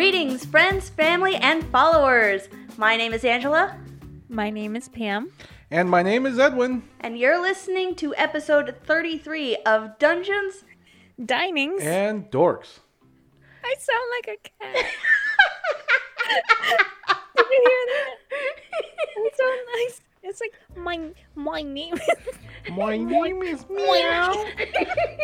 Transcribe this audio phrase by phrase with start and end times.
[0.00, 2.50] Greetings, friends, family, and followers.
[2.76, 3.78] My name is Angela,
[4.28, 5.32] My name is Pam.
[5.70, 6.82] And my name is Edwin.
[7.00, 10.64] and you're listening to episode 33 of Dungeons.
[11.18, 11.80] Dinings.
[11.80, 12.80] And Dorks.
[13.64, 14.84] I sound like a cat.
[17.38, 18.16] Did you hear that?
[19.16, 20.00] That's so nice.
[20.22, 24.44] It's like my my name is My name is Meow.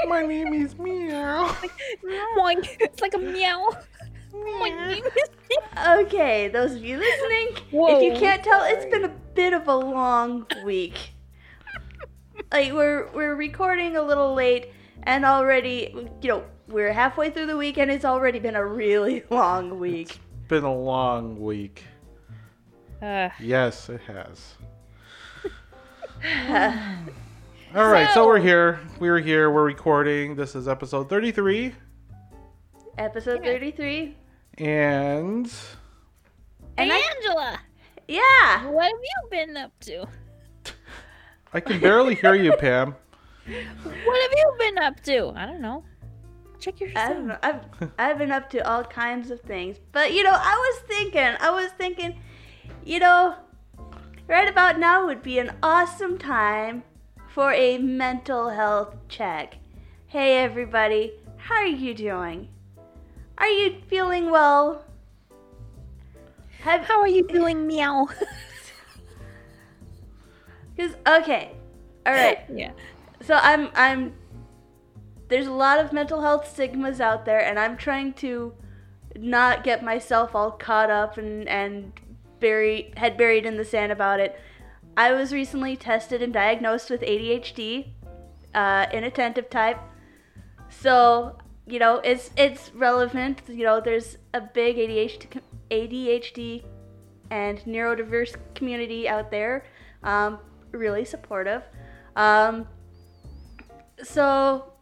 [0.08, 1.54] My name is Meow.
[2.36, 2.56] my.
[2.80, 3.68] It's like a meow.
[4.32, 5.28] My name is
[5.86, 9.68] Okay, those of you listening, Whoa, if you can't tell, it's been a bit of
[9.68, 11.10] a long week.
[12.50, 14.72] Like we're we're recording a little late,
[15.04, 19.22] and already, you know, we're halfway through the week, and it's already been a really
[19.30, 20.18] long week.
[20.48, 21.84] Been a long week.
[23.00, 24.54] Uh, Yes, it has.
[27.74, 28.80] All right, so we're here.
[29.00, 29.50] We're here.
[29.50, 30.36] We're recording.
[30.36, 31.74] This is episode 33.
[32.98, 33.52] Episode Yeah.
[33.52, 34.16] 33.
[34.58, 35.52] And
[36.76, 37.58] And I- Angela,
[38.08, 38.66] Yeah.
[38.68, 40.06] what have you been up to?
[41.52, 42.94] I can barely hear you, Pam.
[43.44, 45.32] What have you been up to?
[45.36, 45.84] I don't know.
[46.60, 47.38] Check your I don't know.
[47.42, 47.60] I've
[47.98, 51.50] I've been up to all kinds of things, but you know, I was thinking, I
[51.50, 52.20] was thinking,
[52.84, 53.34] you know,
[54.28, 56.84] right about now would be an awesome time
[57.28, 59.56] for a mental health check.
[60.06, 62.48] Hey, everybody, how are you doing?
[63.38, 64.84] Are you feeling well?
[66.60, 68.08] Have How are you feeling, meow?
[70.76, 71.52] Cause okay,
[72.06, 72.38] all right.
[72.54, 72.72] yeah.
[73.22, 74.14] So I'm I'm
[75.28, 78.52] there's a lot of mental health stigmas out there and I'm trying to
[79.16, 81.92] not get myself all caught up and and
[82.40, 84.38] buried head buried in the sand about it.
[84.96, 87.88] I was recently tested and diagnosed with ADHD,
[88.54, 89.80] uh, inattentive type.
[90.68, 93.42] So, you know, it's it's relevant.
[93.48, 96.64] You know, there's a big ADHD ADHD
[97.30, 99.64] and neurodiverse community out there.
[100.02, 100.38] Um,
[100.72, 101.62] really supportive.
[102.16, 102.66] Um,
[104.02, 104.72] so,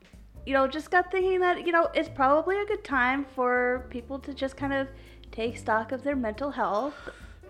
[0.47, 4.19] you know, just got thinking that, you know, it's probably a good time for people
[4.21, 4.89] to just kind of
[5.31, 6.95] take stock of their mental health.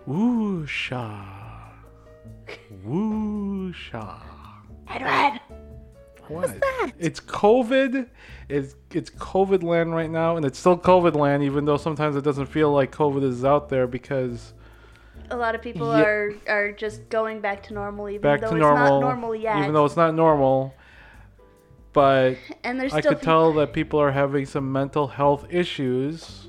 [0.07, 1.25] Woosha.
[2.85, 4.21] Woosha.
[4.87, 5.39] Edward!
[6.31, 6.93] What?
[6.99, 8.07] It's COVID.
[8.49, 12.23] It's it's COVID land right now, and it's still COVID land, even though sometimes it
[12.23, 14.53] doesn't feel like COVID is out there because
[15.29, 16.03] A lot of people Yeah.
[16.03, 19.57] are, are just going back to normal, even back though it's normal, not normal yet.
[19.59, 20.73] even though it's not normal.
[21.93, 26.47] But and there's I could peop- tell that people are having some mental health issues.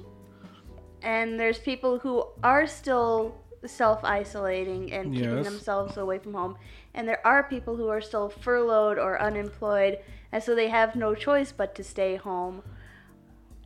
[1.02, 6.56] and there's people who are still self-isolating and keeping themselves away from home
[6.94, 9.98] and there are people who are still furloughed or unemployed
[10.30, 12.62] and so they have no choice but to stay home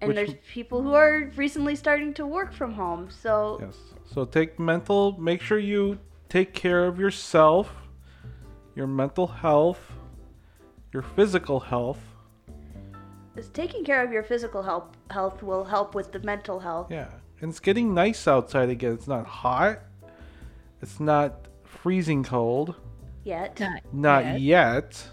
[0.01, 3.77] and Which- there's people who are recently starting to work from home so Yes.
[4.05, 5.19] So take mental.
[5.19, 5.99] Make sure you
[6.29, 7.75] take care of yourself,
[8.77, 9.93] your mental health,
[10.93, 11.99] your physical health.
[13.37, 17.11] is taking care of your physical health health will help with the mental health Yeah.
[17.41, 18.93] And it's getting nice outside again.
[18.95, 19.81] It's not hot.
[20.81, 22.77] It's not freezing cold.
[23.27, 24.41] Yet Not, Not yet.
[24.41, 25.09] yet.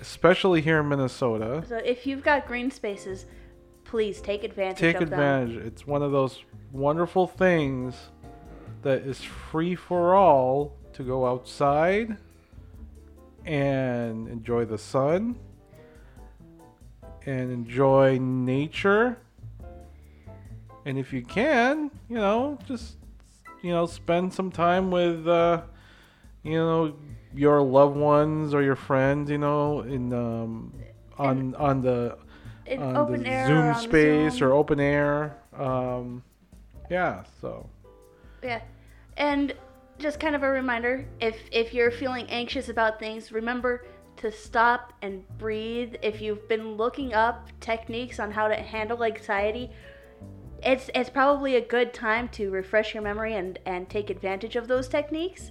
[0.00, 1.64] Especially here in Minnesota.
[1.68, 3.26] so if you've got green spaces
[3.84, 5.66] please take advantage Take of them advantage.
[5.66, 7.94] It's one of those wonderful things
[8.82, 12.16] that is free for all to go outside
[13.46, 15.36] and enjoy the sun
[17.24, 19.18] and enjoy nature.
[20.84, 22.96] And if you can, you know, just
[23.62, 25.62] you know, spend some time with uh
[26.42, 26.94] you know
[27.34, 30.72] your loved ones or your friends, you know, in um
[31.18, 32.18] on on the
[32.66, 34.48] in on open the air Zoom on space Zoom.
[34.48, 35.36] or open air.
[35.56, 36.22] Um,
[36.90, 37.68] yeah, so
[38.42, 38.60] Yeah.
[39.16, 39.54] And
[39.98, 43.84] just kind of a reminder, if if you're feeling anxious about things, remember
[44.18, 45.94] to stop and breathe.
[46.02, 49.70] If you've been looking up techniques on how to handle anxiety,
[50.62, 54.68] it's it's probably a good time to refresh your memory and and take advantage of
[54.68, 55.50] those techniques.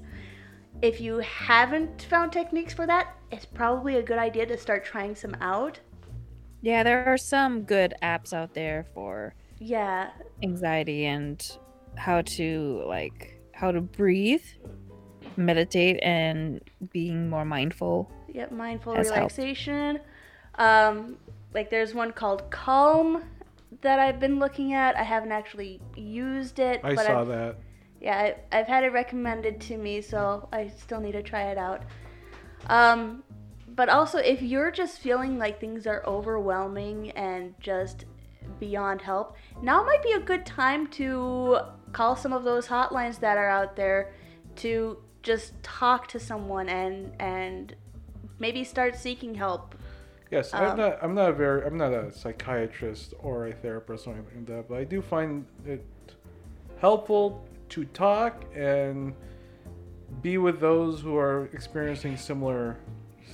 [0.81, 5.15] If you haven't found techniques for that, it's probably a good idea to start trying
[5.15, 5.79] some out.
[6.61, 10.11] Yeah, there are some good apps out there for Yeah.
[10.43, 11.41] anxiety and
[11.95, 14.43] how to like how to breathe,
[15.35, 18.11] meditate, and being more mindful.
[18.31, 19.35] Yep, mindful Has helped.
[19.37, 19.99] relaxation.
[20.55, 21.17] Um,
[21.55, 23.23] like there's one called Calm
[23.81, 24.95] that I've been looking at.
[24.95, 27.55] I haven't actually used it, I but saw I've, that.
[28.01, 28.17] Yeah,
[28.51, 31.83] I, I've had it recommended to me, so I still need to try it out.
[32.67, 33.23] Um,
[33.67, 38.05] but also, if you're just feeling like things are overwhelming and just
[38.59, 41.59] beyond help, now might be a good time to
[41.93, 44.13] call some of those hotlines that are out there
[44.57, 47.75] to just talk to someone and and
[48.39, 49.75] maybe start seeking help.
[50.31, 50.99] Yes, I'm Um, not.
[51.01, 51.65] I'm not a very.
[51.65, 55.45] I'm not a psychiatrist or a therapist or anything like that, but I do find
[55.65, 55.85] it
[56.79, 59.13] helpful to talk and
[60.21, 62.77] be with those who are experiencing similar,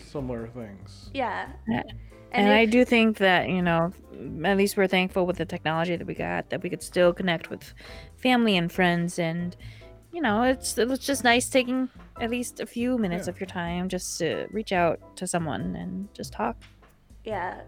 [0.06, 1.10] similar things.
[1.14, 1.50] Yeah.
[1.68, 1.84] Yeah.
[2.32, 3.92] And, And, I do think that, you know,
[4.44, 7.50] at least we're thankful with the technology that we got that we could still connect
[7.52, 7.74] with
[8.18, 9.56] family and friends and
[10.12, 11.90] you know, it's it was just nice taking
[12.22, 13.32] at least a few minutes Yeah.
[13.32, 16.56] of your time just to reach out to someone and just talk.
[17.24, 17.62] Yeah.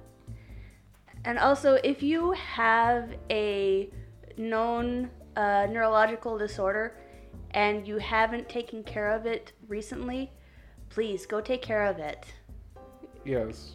[1.23, 3.89] And also, if you have a
[4.37, 6.95] known uh, neurological disorder
[7.51, 10.31] and you haven't taken care of it recently,
[10.89, 12.25] please go take care of it.
[13.23, 13.73] Yes.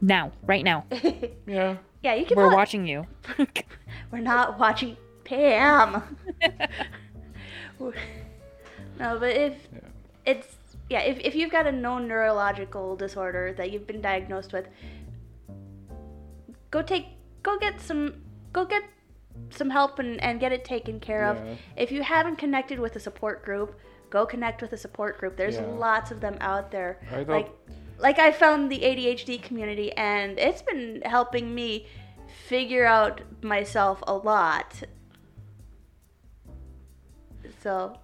[0.00, 0.84] Now, right now.
[1.46, 1.76] Yeah.
[2.02, 2.36] yeah, you can.
[2.36, 3.06] We're wa- watching you.
[4.10, 6.02] We're not watching Pam.
[7.80, 7.92] no,
[9.18, 9.80] but if Yeah.
[10.26, 10.56] it's
[10.90, 14.68] yeah, if, if you've got a known neurological disorder that you've been diagnosed with,
[16.70, 17.06] go take
[17.42, 18.22] go get some
[18.52, 18.82] go get
[19.50, 21.36] some help and, and get it taken care of.
[21.36, 21.54] Yeah.
[21.76, 23.78] If you haven't connected with a support group,
[24.10, 25.36] go connect with a support group.
[25.36, 25.66] There's Yeah.
[25.66, 27.00] lots of them out there.
[27.12, 27.50] I Like
[27.98, 31.86] like I found the ADHD community and it's been helping me
[32.48, 34.82] figure out myself a lot.
[37.62, 37.96] So,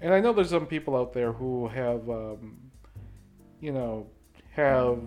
[0.00, 2.58] And I know there's some people out there who have, um,
[3.60, 4.06] you know,
[4.52, 4.98] have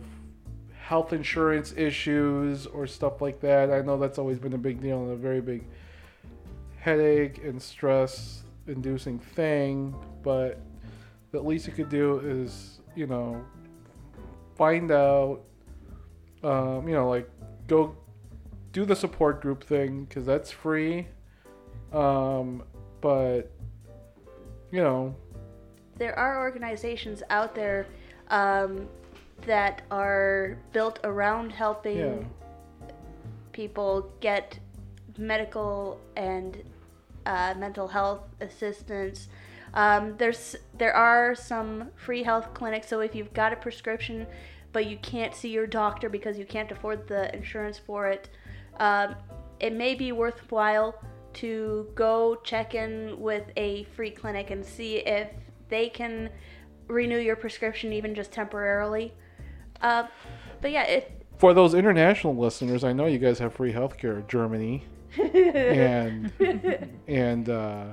[0.84, 3.72] health insurance issues or stuff like that.
[3.72, 5.64] I know that's always been a big deal and a very big
[6.78, 9.96] headache and stress inducing thing.
[10.24, 10.60] But
[11.32, 13.46] the least you could do is, you know,
[14.56, 15.44] find out,
[16.44, 17.30] um, you know, like
[17.68, 17.96] go
[18.74, 21.08] do the support group thing because that's free.
[21.94, 22.62] Um,
[23.00, 23.54] but
[24.70, 25.16] you know,
[25.98, 27.88] there are organizations out there
[28.28, 28.90] um,
[29.46, 32.90] that are built around helping yeah.
[33.52, 34.60] people get
[35.18, 36.64] medical and
[37.26, 39.28] uh, mental health assistance.
[39.74, 42.88] Um, there's there are some free health clinics.
[42.88, 44.28] So if you've got a prescription,
[44.72, 48.30] but you can't see your doctor because you can't afford the insurance for it,
[48.80, 49.16] um,
[49.60, 50.96] it may be worthwhile
[51.34, 55.30] to go check in with a free clinic and see if
[55.70, 56.30] they can
[56.88, 59.14] renew your prescription even just temporarily.
[59.84, 60.08] Uh,
[60.62, 61.12] but yeah, it.
[61.38, 64.26] For those international listeners, I know you guys have free healthcare.
[64.28, 64.86] Germany
[65.22, 66.32] and
[67.08, 67.86] and uh,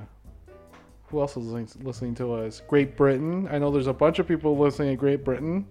[1.07, 2.61] who else is listening, listening to us?
[2.67, 3.47] Great Britain.
[3.51, 5.67] I know there's a bunch of people listening in Great Britain.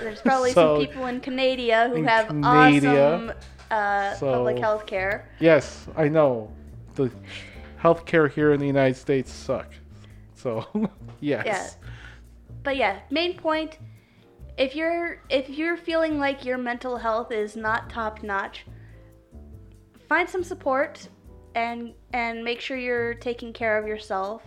[0.00, 2.88] There's probably So- some people in Canada who In have Canada.
[3.14, 3.32] awesome
[3.70, 5.28] uh, So- public health care.
[5.40, 6.52] Yes, I know.
[6.96, 7.10] The
[7.80, 9.72] healthcare here in the United States suck.
[10.34, 10.66] So
[11.20, 11.44] yes.
[11.46, 11.68] Yeah.
[12.64, 13.78] But yeah, main point
[14.58, 18.66] if you're if you're feeling like your mental health is not top notch,
[20.08, 21.08] find some support
[21.54, 24.42] and and make sure you're taking care of yourself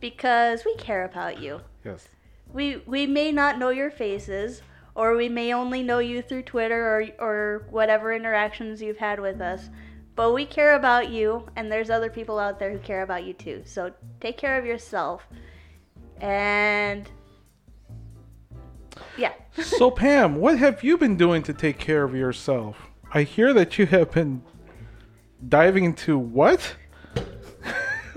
[0.00, 1.60] because we care about you.
[1.84, 2.08] Yes.
[2.52, 4.62] we we may not know your faces
[4.94, 9.40] or we may only know you through Twitter or or whatever interactions you've had with
[9.40, 9.70] us.
[10.14, 13.32] But we care about you and there's other people out there who care about you
[13.32, 13.62] too.
[13.64, 15.26] So take care of yourself.
[16.20, 17.10] And
[19.16, 19.32] yeah.
[19.62, 22.90] So Pam, what have you been doing to take care of yourself?
[23.12, 24.42] I hear that you have been
[25.48, 26.74] diving into what?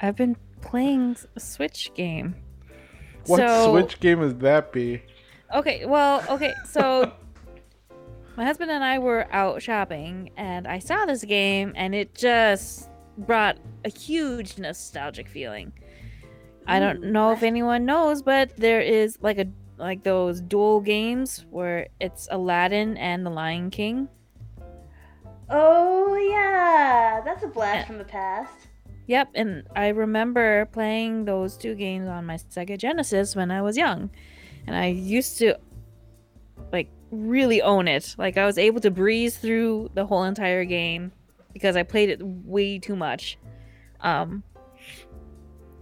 [0.00, 2.36] I've been playing a Switch game.
[3.26, 5.02] What so, Switch game is that be?
[5.54, 7.12] Okay, well, okay, so
[8.36, 12.88] my husband and I were out shopping and I saw this game and it just
[13.18, 15.72] brought a huge nostalgic feeling.
[16.66, 19.46] I don't know if anyone knows, but there is like a
[19.78, 24.08] like those dual games where it's Aladdin and the Lion King.
[25.50, 27.84] Oh yeah, that's a blast Yeah.
[27.86, 28.68] from the past.
[29.06, 33.76] Yep, and I remember playing those two games on my Sega Genesis when I was
[33.76, 34.10] young.
[34.66, 35.58] And I used to
[36.72, 38.14] like really own it.
[38.16, 41.12] Like I was able to breeze through the whole entire game
[41.52, 43.36] because I played it way too much.
[44.00, 44.44] Um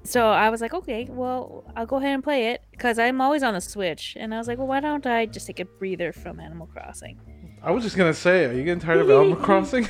[0.02, 3.42] so I was like, okay, well, I'll go ahead and play it because I'm always
[3.42, 4.16] on the Switch.
[4.18, 7.20] And I was like, well, why don't I just take a breather from Animal Crossing?
[7.62, 9.88] I was just gonna say, are you getting tired of Animal Crossing?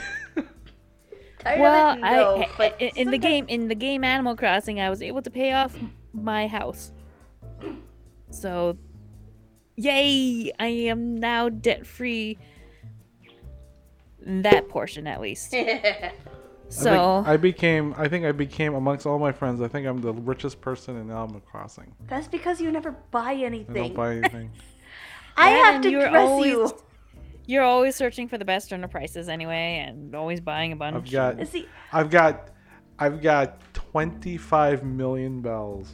[1.39, 2.03] Tired well, of it?
[2.03, 5.23] No, I, but in, in the game in the game Animal Crossing, I was able
[5.23, 5.77] to pay off
[6.13, 6.93] my house.
[8.31, 8.77] So,
[9.77, 10.53] yay!
[10.59, 12.37] I am now debt free.
[14.27, 15.55] that portion at least.
[16.71, 16.85] I So
[17.25, 17.95] think I became.
[17.99, 19.61] I think I became amongst all my friends.
[19.61, 21.93] I think I'm the richest person in Animal Crossing.
[22.07, 23.75] That's because you never buy I anything.
[23.75, 24.51] don't buy anything.
[25.37, 26.79] I Yeah, have to you're dress always- you.
[27.47, 30.95] you're always searching for the best under prices anyway, and always buying a bunch.
[30.97, 31.49] I've got.
[31.49, 32.51] See, I've got.
[33.01, 35.91] I've got 25 million bells.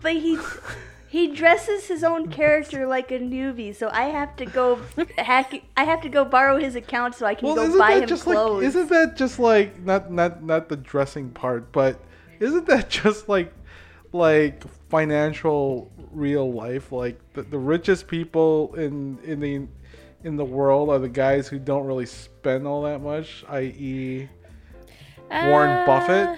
[0.00, 0.38] but he
[1.08, 4.78] he dresses his own character like a newbie, so I have to go
[5.16, 5.62] hack.
[5.76, 8.02] I have to go borrow his account so I can Well, go isn't buy that
[8.02, 8.58] him just clothes.
[8.58, 8.66] like?
[8.68, 11.98] Isn't that just like not not not the dressing part, but
[12.40, 13.52] isn't that just like
[14.12, 16.92] like financial real life?
[16.92, 19.66] Like the, the richest people in in the
[20.24, 24.28] in the world are the guys who don't really spend all that much, i.e.
[25.30, 26.28] Warren Buffett?
[26.28, 26.36] Uh,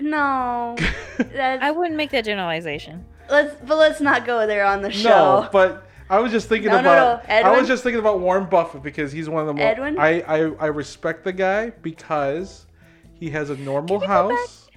[0.00, 0.76] no,
[1.40, 3.04] I wouldn't make that generalization.
[3.30, 5.08] Let's but let's not go there on the show.
[5.42, 7.28] No, but I was just thinking No, no, about.
[7.28, 9.66] no, I was just thinking about Warren Buffett because he's one of the more.
[9.66, 9.98] Edwin?
[9.98, 12.66] I, I I respect the guy because
[13.14, 14.68] he has a normal house.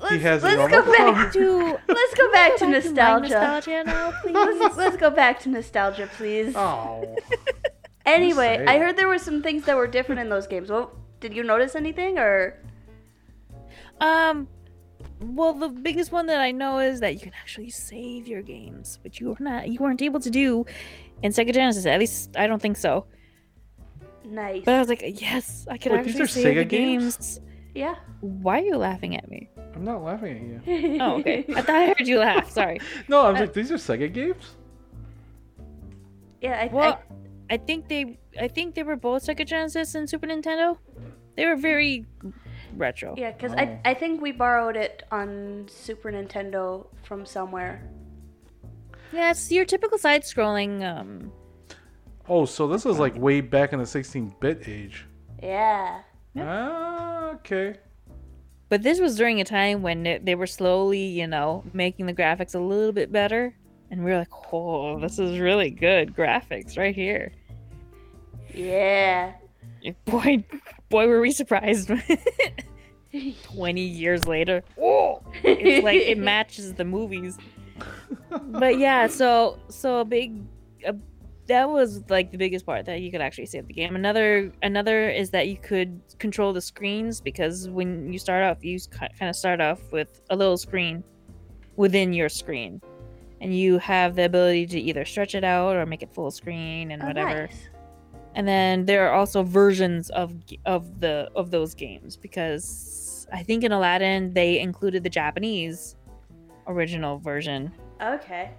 [0.00, 1.12] let's, has a let's normal go car.
[1.14, 1.32] back.
[1.32, 3.28] To Let's go back to my nostalgia.
[3.28, 4.34] nostalgia now, please.
[4.34, 6.54] Let's, let's go back to nostalgia, please.
[6.56, 7.16] Oh.
[8.04, 8.64] Anyway.
[8.66, 10.70] I heard there were some things that were different in those games.
[10.70, 10.90] Well,
[11.20, 12.58] did you notice anything or?
[14.00, 14.48] Um,
[15.20, 18.98] well, the biggest one that I know is that you can actually save your games,
[19.02, 20.64] which you were not, you weren't able to do
[21.22, 21.86] in Sega Genesis.
[21.86, 23.06] At least I don't think so.
[24.24, 24.62] Nice.
[24.64, 27.16] But I was like, yes, I can Wait, these actually are save Sega the games?
[27.16, 27.40] games.
[27.74, 27.94] yeah.
[28.20, 29.48] Why are you laughing at me?
[29.74, 30.98] I'm not laughing at you.
[31.00, 31.44] Oh, okay.
[31.56, 32.50] I thought I heard you laugh.
[32.50, 32.80] Sorry.
[33.08, 34.56] No, Uh, I was like, these are Sega games.
[36.40, 37.00] yeah, I, Well,
[37.50, 40.78] I think they, I think they were both Sega Genesis and Super Nintendo.
[41.36, 42.06] They were very
[42.76, 43.14] retro.
[43.16, 43.58] Yeah, because Oh.
[43.58, 47.82] I, I think we borrowed it on Super Nintendo from somewhere.
[49.12, 50.82] Yeah, it's your typical side-scrolling.
[50.82, 51.32] Um,
[52.28, 55.06] Oh, so this is like way back in the 16-bit age.
[55.42, 56.02] Yeah.
[56.38, 57.74] Ah, okay.
[58.68, 62.14] But this was during a time when they, they were slowly, you know, making the
[62.14, 63.54] graphics a little bit better.
[63.90, 67.32] And we were like, oh, this is really good graphics right here.
[68.54, 69.32] Yeah.
[70.06, 70.44] Boy,
[70.92, 71.90] boy, were we surprised.
[73.44, 74.62] 20 years later.
[74.80, 77.36] Oh, it's like it matches the movies.
[78.30, 80.40] But yeah, so so a big
[80.86, 80.94] a,
[81.48, 83.94] that was like the biggest part that you could actually save the game.
[83.96, 88.78] Another another is that you could control the screens because when you start off, you
[88.90, 91.04] kind of start off with a little screen
[91.76, 92.80] within your screen,
[93.42, 96.92] and you have the ability to either stretch it out or make it full screen
[96.92, 97.46] and Oh, whatever.
[97.48, 97.68] nice.
[98.34, 100.34] And then there are also versions of
[100.64, 105.96] of the of those games because I think in Aladdin they included the Japanese
[106.66, 108.50] original version Okay.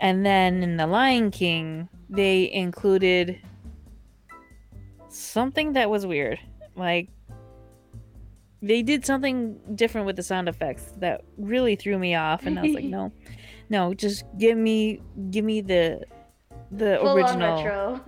[0.00, 3.40] and then in The Lion King, they included
[5.08, 6.38] something that was weird.
[6.76, 7.08] Like
[8.62, 12.62] they did something different with the sound effects that really threw me off and I
[12.62, 13.12] was like, "No.
[13.68, 16.04] No, just give me give me the
[16.70, 18.00] the Full original."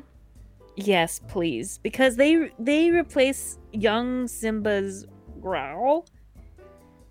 [0.81, 1.79] Yes, please.
[1.79, 5.07] Because they they replace young Simba's
[5.41, 6.07] growl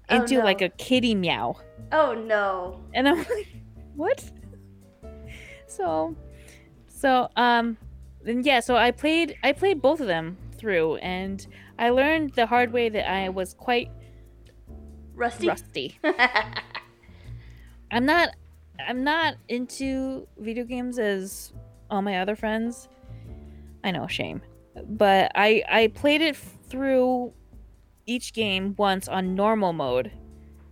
[0.10, 0.44] Oh, into no.
[0.46, 1.58] like a kitty meow.
[1.92, 2.80] Oh no.
[2.94, 3.48] And I'm like,
[3.96, 4.24] what?
[5.68, 6.16] So,
[6.88, 7.76] so um,
[8.26, 8.62] and yeah.
[8.62, 11.46] So I played I played both of them through, and
[11.78, 13.92] I learned the hard way that I was quite
[15.14, 15.48] Rusty.
[15.50, 16.00] rusty.
[17.92, 18.30] I'm not
[18.88, 21.52] I'm not into video games as
[21.90, 22.88] all my other friends.
[23.84, 24.42] I know, shame.
[24.88, 27.34] But I I played it through
[28.06, 30.12] each game once on normal mode.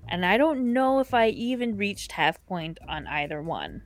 [0.07, 3.81] And I don't know if I even reached half point on either one.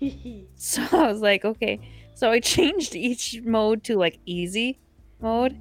[0.54, 1.80] So I was like, okay.
[2.14, 4.78] So I changed each mode to like easy
[5.20, 5.58] mode.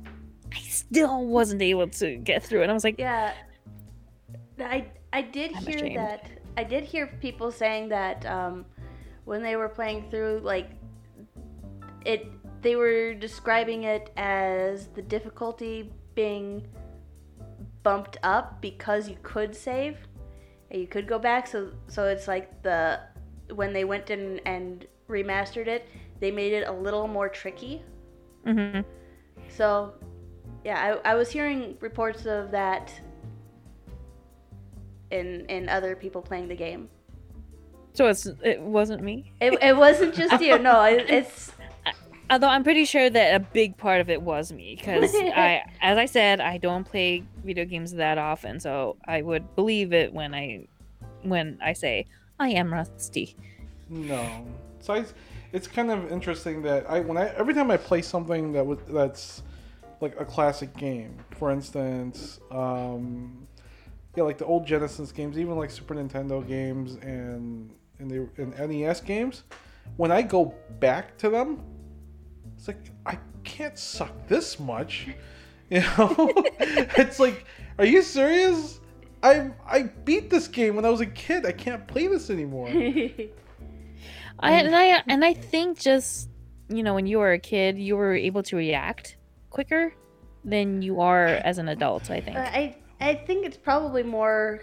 [0.54, 2.70] I still wasn't able to get through it.
[2.70, 3.34] I was like, yeah.
[4.60, 5.98] I I did I'm hear ashamed.
[5.98, 6.30] that.
[6.56, 8.66] I did hear people saying that um,
[9.26, 10.72] when they were playing through, like
[12.06, 12.28] it,
[12.62, 16.68] they were describing it as the difficulty being
[17.84, 19.98] bumped up because you could save
[20.72, 21.48] and you could go back.
[21.48, 23.00] So so it's like the
[23.54, 25.88] when they went in and remastered it,
[26.20, 27.84] they made it a little more tricky.
[28.46, 28.80] hmm
[29.50, 29.94] So,
[30.66, 32.92] yeah, I, I was hearing reports of that
[35.12, 36.90] in in other people playing the game.
[37.94, 39.32] So it's it wasn't me.
[39.40, 40.60] It, it wasn't just you.
[40.70, 41.52] No, it, it's
[42.30, 45.98] Although I'm pretty sure that a big part of it was me because I, as
[45.98, 50.34] I said, I don't play video games that often, so I would believe it when
[50.34, 50.68] I,
[51.24, 52.06] when I say
[52.40, 53.36] I am rusty.
[53.90, 54.46] No.
[54.80, 55.06] So I,
[55.54, 58.80] it's kind of interesting that I when I every time I play something that was
[58.90, 59.44] that's
[60.02, 61.18] like a classic game.
[61.32, 63.48] For instance, um,
[64.16, 68.58] yeah, like the old Genesis games, even like Super Nintendo games and and the and
[68.58, 69.44] NES games.
[69.96, 71.64] When I go back to them,
[72.58, 75.08] it's like I can't suck this much.
[75.70, 76.16] You know,
[76.62, 77.44] it's like,
[77.78, 78.80] are you serious?
[79.22, 81.46] I I beat this game when I was a kid.
[81.46, 82.70] I can't play this anymore.
[84.40, 86.30] I, and I and I think just
[86.70, 89.18] you know when you were a kid, you were able to react
[89.50, 89.94] quicker
[90.46, 92.10] than you are as an adult.
[92.12, 92.38] I think.
[92.38, 94.62] Uh, I I think it's probably more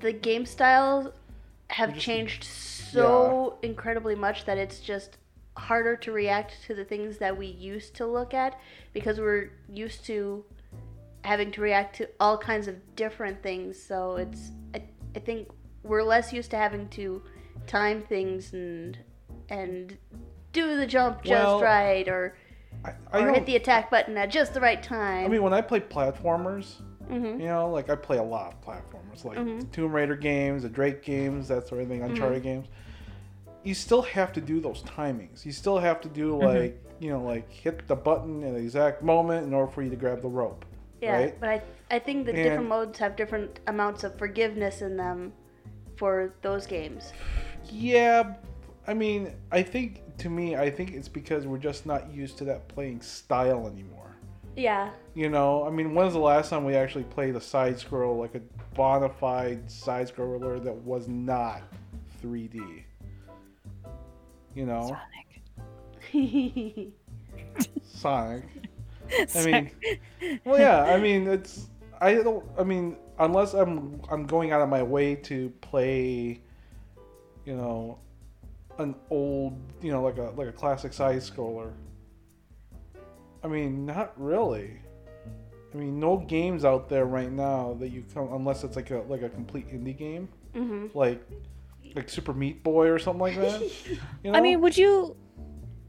[0.00, 1.08] the game styles
[1.68, 5.16] have just- changed so incredibly much that it's just
[5.56, 8.58] harder to react to the things that we used to look at
[8.92, 10.44] because we're used to
[11.24, 13.80] having to react to all kinds of different things.
[13.80, 14.82] So it's I,
[15.14, 15.48] I think
[15.82, 17.22] we're less used to having to
[17.66, 18.98] time things and
[19.48, 19.96] and
[20.52, 22.36] do the jump just Well, right or
[22.84, 25.24] I, I or hit the attack button at just the right time.
[25.26, 28.60] I mean, when I play platformers, hmm you know, like I play a lot of
[28.62, 29.70] platformers, like Mhm.
[29.70, 32.68] Tomb Raider games, the Drake games, that sort of thing, Uncharted games.
[33.62, 35.44] You still have to do those timings.
[35.46, 36.44] You still have to do mm-hmm.
[36.44, 39.90] like, you know, like hit the button at the exact moment in order for you
[39.90, 40.64] to grab the rope.
[41.00, 41.40] Yeah, right?
[41.40, 45.32] but I I think the And- different modes have different amounts of forgiveness in them
[45.96, 47.12] for those games.
[47.70, 48.34] Yeah,
[48.86, 52.44] I mean, I think to me, I think it's because we're just not used to
[52.44, 54.16] that playing style anymore.
[54.56, 54.90] Yeah.
[55.14, 58.34] You know, I mean, when's the last time we actually played a side scroll, like
[58.34, 58.40] a
[58.74, 61.62] bona fide side scroller that was not
[62.22, 62.84] 3D?
[64.54, 64.96] You know,
[67.84, 68.42] Sonic.
[69.26, 69.34] Sonic.
[69.34, 69.70] I mean,
[70.44, 70.84] well, yeah.
[70.84, 71.68] I mean, it's
[72.00, 72.44] I don't.
[72.58, 76.40] I mean, unless I'm I'm going out of my way to play,
[77.44, 77.98] you know,
[78.78, 81.72] an old, you know, like a like a classic side scroller.
[83.44, 84.78] I mean, not really.
[85.72, 89.04] I mean, no games out there right now that you come unless it's like a
[89.08, 91.22] like a complete indie game, hmm like
[91.94, 93.60] like Super Meat Boy or something like that.
[94.24, 94.38] You know?
[94.38, 95.16] I mean, would you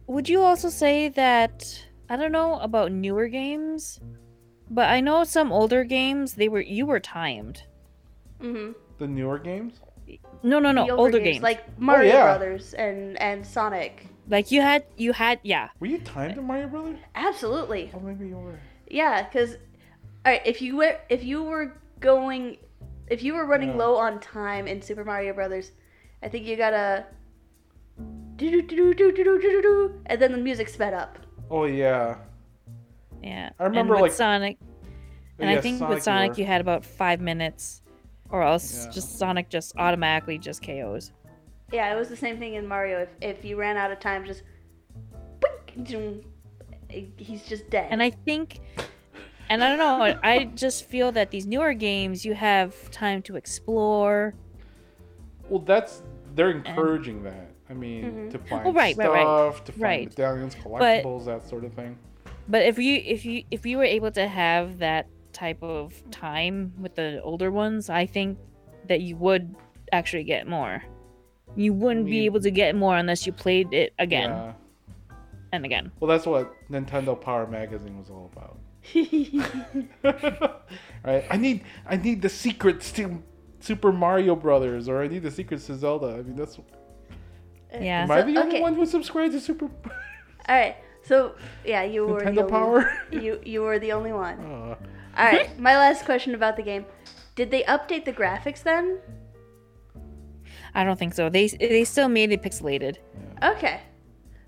[0.07, 3.99] would you also say that I don't know about newer games,
[4.69, 7.63] but I know some older games they were you were timed.
[8.41, 9.79] hmm the newer games.
[10.43, 11.41] No, no, no, the older, games.
[11.41, 12.23] Like, like Mario yeah.
[12.23, 14.07] Brothers and and Sonic.
[14.27, 15.69] Like you had you had yeah.
[15.79, 16.97] Were you timed in Mario Brothers?
[17.15, 17.91] Absolutely.
[17.93, 18.59] Oh, maybe you were.
[18.87, 19.57] Yeah, because
[20.25, 22.57] all right, if you were if you were going
[23.07, 23.75] if you were running Yeah.
[23.77, 25.71] low on time in Super Mario Brothers,
[26.23, 27.05] I think you gotta
[28.39, 31.19] and then the music sped up.
[31.49, 32.15] Oh yeah.
[33.21, 33.51] Yeah.
[33.59, 34.57] I remember like Sonic.
[35.39, 36.39] And yeah, I think Sonic with Sonic were...
[36.39, 37.81] you had about five minutes,
[38.29, 38.91] or else yeah.
[38.91, 41.11] just Sonic just automatically just KOs.
[41.71, 42.99] Yeah, it was the same thing in Mario.
[43.01, 44.43] If if you ran out of time, just
[47.17, 47.87] he's just dead.
[47.89, 48.59] And I think,
[49.49, 53.35] and I don't know, I just feel that these newer games you have time to
[53.35, 54.33] explore.
[55.49, 56.03] Well, that's
[56.35, 57.51] they're encouraging that.
[57.69, 58.31] I mean, Mhm.
[58.31, 59.65] to find Well, right, stuff, right, right.
[59.65, 60.09] to find Right.
[60.09, 61.97] medallions, collectibles, that sort of thing.
[62.47, 66.73] But if you if you if you were able to have that type of time
[66.79, 68.37] with the older ones, I think
[68.87, 69.55] that you would
[69.91, 70.83] actually get more.
[71.55, 74.53] You wouldn't be mean- able to get more unless you played it again Yeah.
[75.53, 75.91] and again.
[75.99, 78.57] Well, that's what Nintendo Power Magazine was all about.
[81.03, 81.25] right?
[81.29, 83.21] I need I need the secrets to
[83.63, 86.07] Super Mario Brothers, or I need the secrets to Zelda.
[86.19, 86.59] I mean, that's.
[87.71, 88.03] Yeah.
[88.03, 89.65] Am I So, the only one who subscribed to Super
[90.49, 92.97] All right, so yeah, you were the Nintendo only, Power?
[93.11, 94.37] You you were the only one.
[95.15, 96.85] Uh, All right, my last question about the game:
[97.35, 98.97] Did they update the graphics then?
[100.73, 101.29] I don't think so.
[101.29, 102.97] They they still made it pixelated,
[103.41, 103.81] Okay,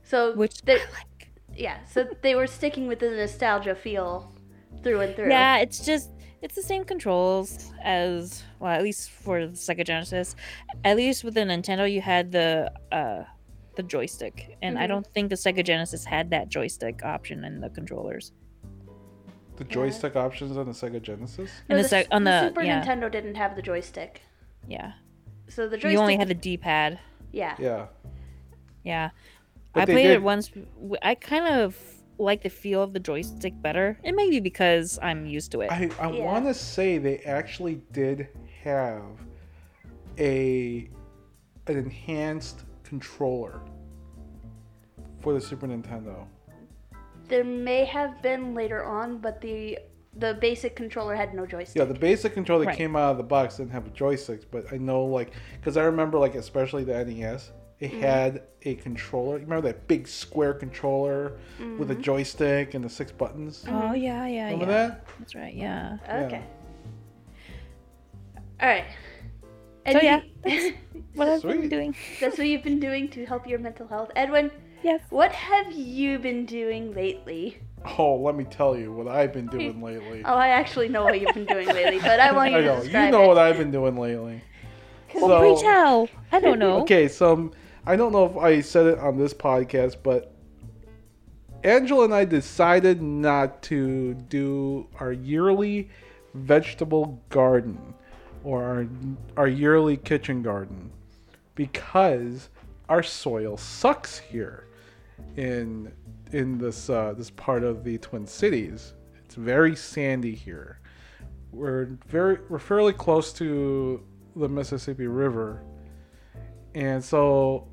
[0.03, 1.29] so which they like.
[1.55, 4.33] yeah, so they were sticking with the nostalgia feel
[4.83, 5.29] through and through.
[5.29, 6.09] Yeah, it's just
[6.41, 10.35] it's the same controls as well, at least for the Sega Genesis.
[10.83, 13.23] At least with the Nintendo, you had the uh
[13.75, 14.87] the joystick, and I Mhm.
[14.87, 18.31] don't think the Sega Genesis had that joystick option in the controllers.
[19.57, 21.49] the joystick options on the Sega Genesis.
[21.69, 22.83] No, And the the, sec- on the- Super yeah.
[22.83, 24.21] Nintendo didn't have the joystick,
[24.67, 24.91] Yeah,
[25.47, 25.91] so the joystick.
[25.93, 26.99] you only had the D-pad.
[27.31, 27.55] yeah.
[27.57, 27.87] Yeah.
[28.83, 29.09] Yeah,
[29.71, 30.51] But I played did- it once.
[31.01, 31.77] I kind of
[32.17, 33.97] like the feel of the joystick better.
[34.03, 35.71] It may be because I'm used to it.
[35.71, 36.23] I, I Yeah.
[36.23, 38.27] want to say they actually did
[38.63, 39.03] have
[40.17, 40.89] a
[41.67, 43.59] an enhanced controller
[45.19, 46.25] for the Super Nintendo.
[47.27, 49.79] There may have been later on, but the
[50.17, 51.75] the basic controller had no joystick.
[51.77, 52.77] Yeah, the basic controller that Right.
[52.77, 55.83] came out of the box didn't have a joystick, but I know like because I
[55.83, 58.01] remember like especially the NES It mm-hmm.
[58.01, 59.37] had a controller.
[59.37, 61.33] You remember that big square controller
[61.77, 62.01] with a mm-hmm.
[62.01, 63.65] joystick and the six buttons?
[63.67, 64.87] Oh yeah, yeah, Remember yeah.
[64.87, 65.07] that?
[65.19, 65.53] That's right.
[65.53, 65.97] Yeah.
[66.09, 66.43] Okay.
[68.61, 68.85] All right.
[69.91, 70.75] So yeah, you-
[71.15, 71.61] What I've Sweet.
[71.61, 71.95] been doing.
[72.19, 74.11] that's what you've been doing to help your mental health.
[74.15, 74.51] Edwin,
[74.83, 75.01] Yes.
[75.09, 77.57] what have you been doing lately?
[77.97, 80.23] Oh, let me tell you what I've been doing lately.
[80.25, 82.67] Oh, I actually know what you've been doing lately, but I want you I to
[82.67, 82.83] know.
[82.83, 83.27] You know it.
[83.27, 84.41] what I've been doing lately.
[85.13, 86.09] Well, pre tell.
[86.31, 86.81] I don't know.
[86.81, 87.51] Okay, so
[87.87, 90.33] I don't know if I said it on this podcast, but
[91.63, 95.89] Angela and I decided not to do our yearly
[96.33, 97.93] vegetable garden
[98.43, 98.87] or our,
[99.37, 100.91] our yearly kitchen garden
[101.55, 102.49] because
[102.89, 104.67] our soil sucks here
[105.37, 105.91] in
[106.31, 108.93] in this uh, this part of the Twin Cities.
[109.23, 110.79] It's very sandy here.
[111.51, 114.03] We're very we're fairly close to
[114.35, 115.63] the Mississippi River,
[116.73, 117.67] and so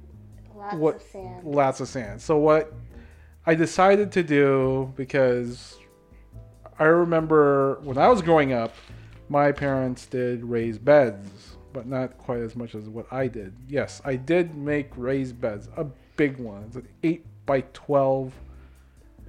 [0.62, 1.44] Lots what of sand.
[1.44, 2.22] lots of sand.
[2.22, 2.72] So what
[3.46, 5.76] I decided to do because
[6.78, 8.74] I remember when I was growing up,
[9.28, 13.54] my parents did raised beds, but not quite as much as what I did.
[13.68, 15.84] Yes, I did make raised beds, a
[16.16, 18.32] big one, it's an eight by twelve.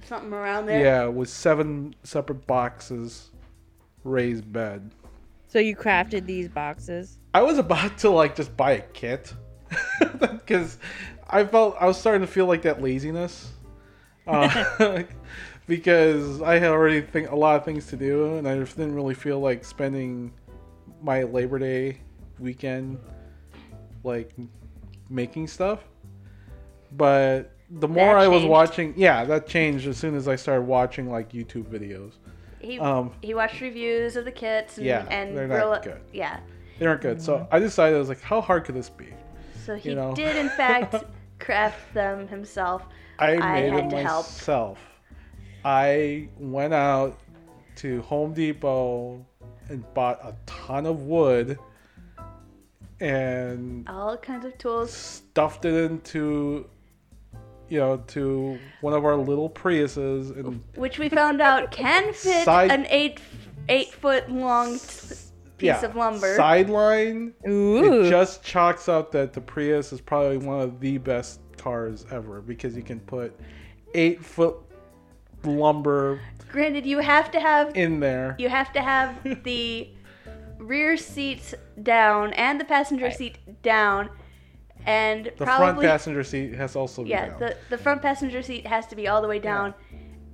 [0.04, 0.84] Something around there.
[0.84, 3.30] Yeah, with seven separate boxes,
[4.04, 4.90] raised bed.
[5.48, 7.18] So you crafted these boxes.
[7.32, 9.32] I was about to like just buy a kit
[10.20, 10.78] because
[11.28, 13.52] I felt I was starting to feel like that laziness
[14.26, 15.02] uh,
[15.66, 18.94] because I had already think a lot of things to do and I just didn't
[18.94, 20.32] really feel like spending
[21.02, 22.00] my Labor Day
[22.38, 22.98] weekend
[24.02, 24.32] like
[25.08, 25.80] making stuff.
[26.92, 30.62] But the more That I was watching, yeah, that changed as soon as I started
[30.62, 32.12] watching like YouTube videos.
[32.60, 36.00] He, Um, he watched reviews of the kits and, Yeah, and they're not real- good.
[36.12, 36.40] Yeah.
[36.78, 39.12] they aren't good, so I decided I was like, how hard could this be?
[39.64, 40.14] So he You know.
[40.14, 40.94] did in fact
[41.38, 42.82] craft them himself.
[43.18, 44.26] I I made had it to help.
[44.26, 44.78] myself.
[45.64, 47.18] I went out
[47.76, 49.24] to Home Depot
[49.68, 51.58] and bought a ton of wood
[53.00, 54.92] and All kinds of tools.
[54.92, 56.68] stuffed it into
[57.68, 62.44] you know to one of our little Priuses and Which we found out can fit
[62.44, 63.20] Side- an eight
[63.68, 65.14] eight foot long t-
[65.58, 66.36] piece yeah, of lumber.
[66.36, 68.02] sideline Ooh.
[68.02, 72.40] it just chalks up that the Prius is probably one of the best cars ever
[72.40, 73.38] because you can put
[73.94, 74.56] eight foot
[75.44, 79.88] lumber Granted, you have to have in there you have to have the
[80.58, 84.08] rear seats down and the passenger seat down,
[84.86, 87.40] and the probably front passenger seat has also been yeah down.
[87.40, 89.74] the the front passenger seat has to be all the way down.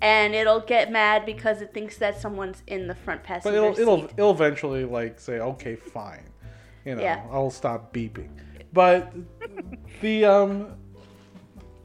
[0.03, 3.75] And it'll get mad because it thinks that someone's in the front passenger But it'll
[3.75, 3.83] seat.
[3.83, 6.25] it'll it'll eventually like say, okay, fine,
[6.85, 7.23] you know, Yeah.
[7.31, 8.31] I'll stop beeping.
[8.73, 9.13] But
[10.01, 10.75] the um,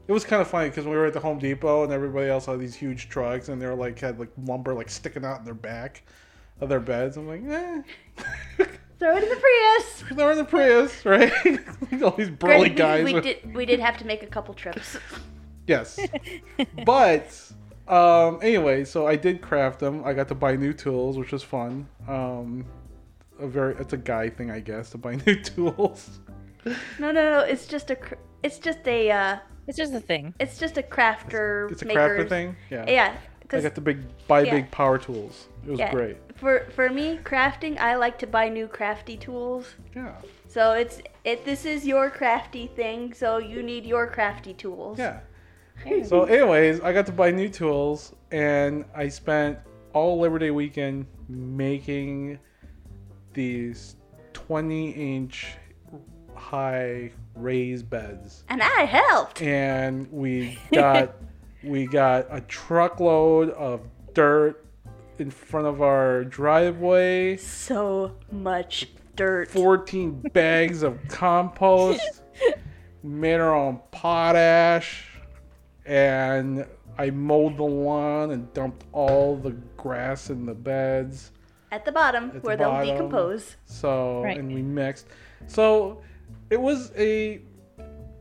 [0.08, 2.46] it was kind of funny because we were at the Home Depot and everybody else
[2.46, 5.54] had these huge trucks and they're like had like lumber like sticking out in their
[5.54, 6.04] back
[6.62, 7.18] of their beds.
[7.18, 7.82] I'm like, eh.
[8.98, 10.04] Throw it in the Prius.
[10.16, 12.02] They're in the Prius, right?
[12.02, 13.04] All these burly Granted, guys.
[13.04, 14.96] we, we with- did we did have to make a couple trips.
[15.68, 16.00] Yes.
[16.86, 17.52] but
[17.88, 20.04] um anyway, so I did craft them.
[20.06, 21.88] I got to buy new tools, which was fun.
[22.08, 22.66] Um
[23.40, 26.20] a very it's a guy thing, I guess, to buy new tools.
[26.66, 27.40] No, no, no.
[27.40, 27.98] It's just a
[28.44, 30.34] it's just a uh, It's just a thing.
[30.40, 31.72] it's just a crafter.
[31.72, 32.56] It's a maker's- crafter thing.
[32.70, 32.86] Yeah.
[32.88, 34.52] Yeah, I because got the big buy Yeah.
[34.52, 35.48] big power tools.
[35.66, 36.18] It was yeah, great.
[36.36, 39.76] for for me crafting, I like to buy new crafty tools.
[39.96, 40.14] Yeah.
[40.48, 41.46] So it's it.
[41.46, 44.98] This is your crafty thing, so you need your crafty tools.
[44.98, 45.20] Yeah.
[46.06, 49.60] So anyways, I got to buy new tools and I spent
[49.94, 52.40] all Labor Day weekend making
[53.34, 53.96] these
[54.34, 55.56] 20 inch
[56.36, 58.44] high raised beds.
[58.50, 59.42] And I helped.
[59.42, 61.16] and we got
[61.64, 63.82] we got a truckload of
[64.14, 64.66] dirt
[65.18, 69.50] in front of our driveway So much dirt.
[69.50, 72.22] 14 bags of compost
[73.04, 75.06] made our own potash
[75.86, 76.66] and
[76.98, 81.32] i mowed the lawn and dumped all the grass in the beds
[81.72, 83.56] At the bottom, the where they'll decompose.
[83.66, 84.38] so Right.
[84.38, 85.08] and we mixed
[85.48, 86.02] so
[86.50, 87.42] it was a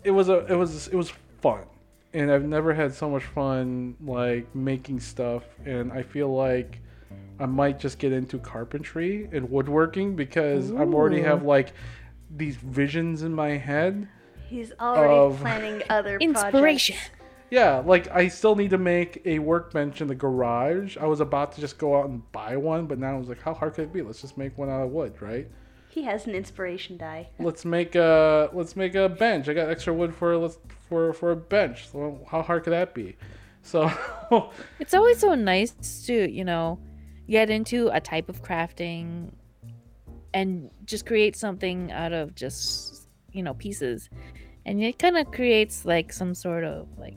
[0.02, 1.64] it was a it was it was fun
[2.12, 6.80] and i've never had so much fun like making stuff and i feel like
[7.40, 11.72] i might just get into carpentry and woodworking because I'm already have like
[12.30, 14.08] these visions in my head
[14.48, 16.96] He's already Of- planning other Inspiration.
[16.96, 17.23] projects.
[17.50, 21.52] Yeah like i still need to make a workbench in the garage i was about
[21.52, 23.84] to just go out and buy one but now i was like how hard could
[23.84, 25.46] it be let's just make one out of wood right
[25.90, 27.28] He has an inspiration die.
[27.38, 29.48] let's make a let's make a bench.
[29.48, 31.88] I got extra wood for let's for for a bench.
[31.88, 33.14] So how hard could that be?
[33.62, 33.88] So
[34.80, 35.72] It's always so nice
[36.06, 36.80] to, you know,
[37.30, 39.30] get into a type of crafting
[40.32, 44.10] and just create something out of just, you know, pieces.
[44.66, 47.16] And it kind of creates like some sort of like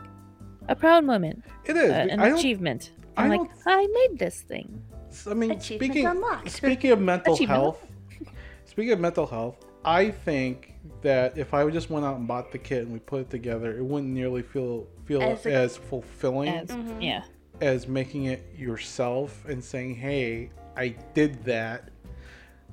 [0.67, 2.91] a proud moment, It is uh, an I achievement.
[3.15, 4.81] I I'm like, I made this thing.
[5.29, 6.51] I mean, speaking unlocked.
[6.61, 7.85] speaking of mental health,
[8.65, 12.57] speaking of mental health, I think that if I just went out and bought the
[12.57, 16.49] kit and we put it together, it wouldn't nearly feel feel As as, a- fulfilling
[16.49, 17.23] As, as, Yeah.
[17.87, 21.89] making it yourself and saying, "Hey, I did that."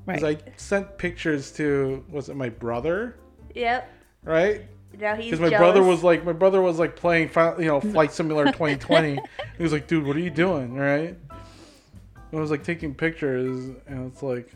[0.07, 0.21] Right.
[0.21, 3.17] Because I sent pictures to was it my brother,
[3.55, 3.89] Yep.
[4.25, 4.63] right?
[4.99, 5.61] Now he's Because my jealous.
[5.61, 9.19] brother was like, my brother was like playing, you know, Flight Simulator 2020.
[9.57, 11.17] he was like, dude, what are you doing, right?
[11.31, 14.53] I was like taking pictures, and it's like,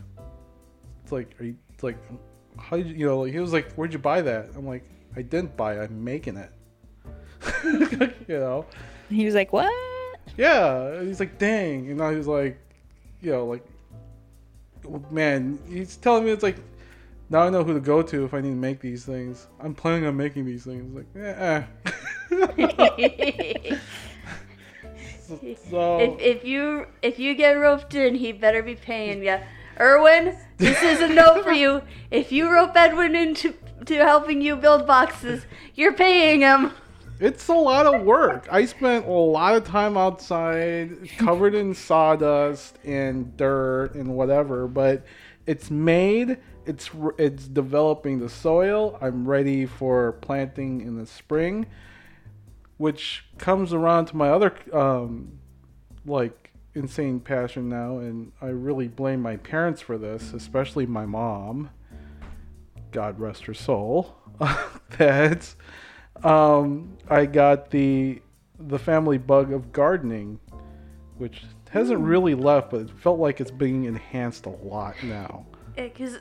[1.03, 1.97] it's like, are you it's like,
[2.57, 3.21] how did you, you know?
[3.21, 4.49] Like, he was like, where'd you buy that?
[4.57, 4.83] I'm like,
[5.15, 5.89] I didn't buy it.
[5.89, 6.51] I'm making it.
[8.27, 8.65] you know?
[9.09, 9.71] He was like, "What?"
[10.37, 11.01] Yeah.
[11.01, 11.87] He's like, dang.
[11.87, 12.59] And now he's like,
[13.21, 13.65] you know, like,
[15.09, 16.57] man, he's telling me it's like,
[17.29, 19.47] now I know who to go to if I need to make these things.
[19.59, 20.93] I'm planning on making these things.
[20.95, 21.63] Like, eh.
[25.69, 29.39] so, if, if you if you get roped in, he better be paying ya.
[29.79, 31.81] Erwin, this is a note for you.
[32.11, 33.53] If you rope Edwin into
[33.85, 36.71] to helping you build boxes, you're paying him.
[37.19, 38.47] it's a lot of work.
[38.51, 45.05] I spent a lot of time outside, covered in sawdust and dirt and whatever, but
[45.45, 46.37] it's made.
[46.65, 48.97] It's it's developing the soil.
[49.01, 51.65] I'm ready for planting in the spring,
[52.77, 55.39] which comes around to my other um,
[56.05, 61.69] like insane passion now, and I really blame my parents for this, especially my mom.
[62.91, 64.15] God rest her soul.
[64.97, 65.53] that
[66.23, 68.21] um, I got the
[68.59, 70.39] the family bug of gardening,
[71.17, 75.45] which hasn't really left, but it felt like it's being enhanced a lot now.
[75.77, 76.19] Yeah, because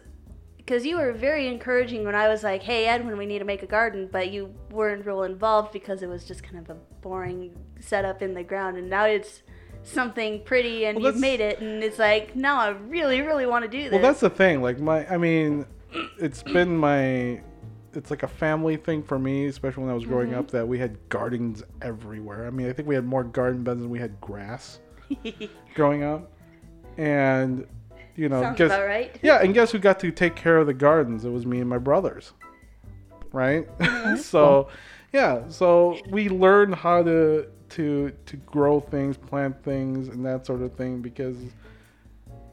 [0.68, 3.62] because you were very encouraging when I was like, "Hey Edwin, we need to make
[3.62, 7.56] a garden," but you weren't real involved because it was just kind of a boring
[7.80, 9.42] setup in the ground, and now it's
[9.82, 13.64] something pretty and Well, you've made it, and it's like, now I really, really want
[13.64, 13.92] to do this.
[13.92, 14.60] Well, that's the thing.
[14.60, 15.64] Like my, I mean,
[16.18, 17.40] it's been my,
[17.94, 20.38] it's like a family thing for me, especially when I was growing Mm-hmm.
[20.38, 20.50] up.
[20.50, 22.46] That we had gardens everywhere.
[22.46, 24.80] I mean, I think we had more garden beds than we had grass
[25.74, 26.30] growing up,
[26.98, 27.66] and
[28.18, 29.16] you know, Sounds guess, about right.
[29.22, 31.24] yeah, and guess who got to take care of the gardens?
[31.24, 32.32] It was me and my brothers,
[33.32, 33.66] right?
[33.78, 34.16] Mm-hmm.
[34.16, 34.68] so,
[35.12, 40.62] yeah, so we learned how to to to grow things, plant things, and that sort
[40.62, 41.36] of thing because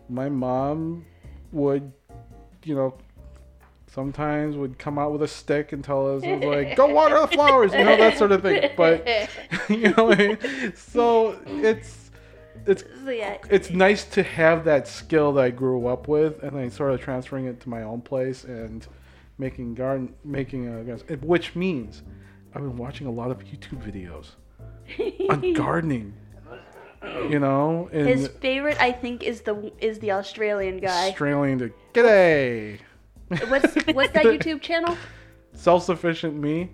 [0.08, 1.06] my mom
[1.51, 1.91] would,
[2.63, 2.95] you know,
[3.88, 7.19] sometimes would come out with a stick and tell us, it was like, go water
[7.21, 8.69] the flowers, you know, that sort of thing.
[8.75, 9.08] But,
[9.69, 10.73] you know, what I mean?
[10.75, 12.05] so it's,
[12.65, 16.56] it's, So, yeah, it's nice to have that skill that I grew up with and
[16.56, 18.86] then sort of transferring it to my own place and
[19.38, 22.04] making garden, making uh, a, which means
[22.54, 24.32] I've been watching a lot of YouTube videos
[25.30, 26.13] on gardening.
[27.30, 31.10] You know, his favorite, I think, is the is the Australian guy.
[31.10, 32.80] Australian to g'day.
[33.47, 34.97] What's what's that YouTube channel?
[35.54, 36.71] Self-sufficient me.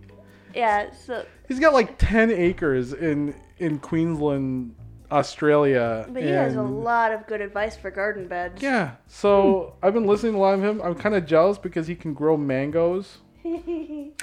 [0.55, 4.73] Yeah, so He's got like ten acres in in Queensland,
[5.11, 6.05] Australia.
[6.09, 8.61] but he has a lot of good advice for garden beds.
[8.61, 8.91] Yeah.
[9.07, 10.81] So I've been listening to a lot of him.
[10.81, 13.17] I'm kind of jealous because he can grow mangoes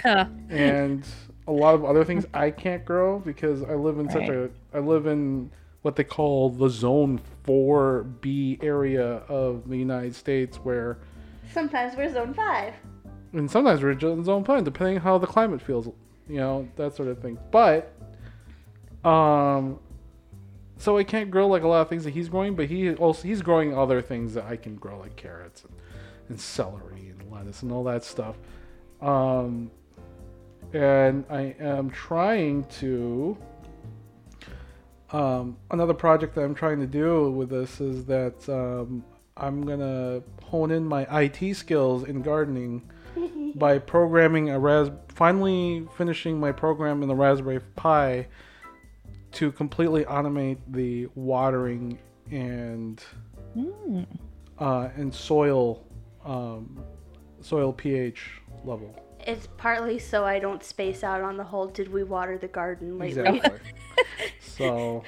[0.05, 1.05] and
[1.47, 4.79] a lot of other things I can't grow because I live in such a I
[4.79, 5.51] live in
[5.83, 10.99] what they call the zone 4B area of the United States where
[11.53, 12.75] Sometimes we're zone five.
[13.33, 15.87] and sometimes we're just in zone 5 depending on how the climate feels,
[16.29, 17.39] you know, that sort of thing.
[17.51, 17.93] But
[19.05, 19.79] um
[20.79, 23.23] so I can't grow like a lot of things that he's growing, but he also
[23.23, 25.73] he's growing other things that I can grow like carrots and,
[26.29, 28.37] and celery and lettuce and all that stuff.
[29.01, 29.71] Um
[30.73, 33.37] and I am trying to
[35.11, 39.05] um, another project that I'm trying to do with this is that um,
[39.37, 42.83] I'm gonna hone in my IT skills in gardening
[43.55, 44.91] by programming a ras.
[45.09, 48.27] Finally, finishing my program in the Raspberry Pi
[49.33, 51.99] to completely automate the watering
[52.31, 53.03] and
[53.57, 54.07] Mm.
[54.59, 55.85] uh, and soil
[56.25, 56.85] um,
[57.41, 58.31] soil pH
[58.65, 58.95] level.
[59.27, 62.99] It's partly so I don't space out on the whole did we water the garden
[62.99, 63.23] lately.
[63.23, 63.59] Exactly.
[64.41, 65.03] so.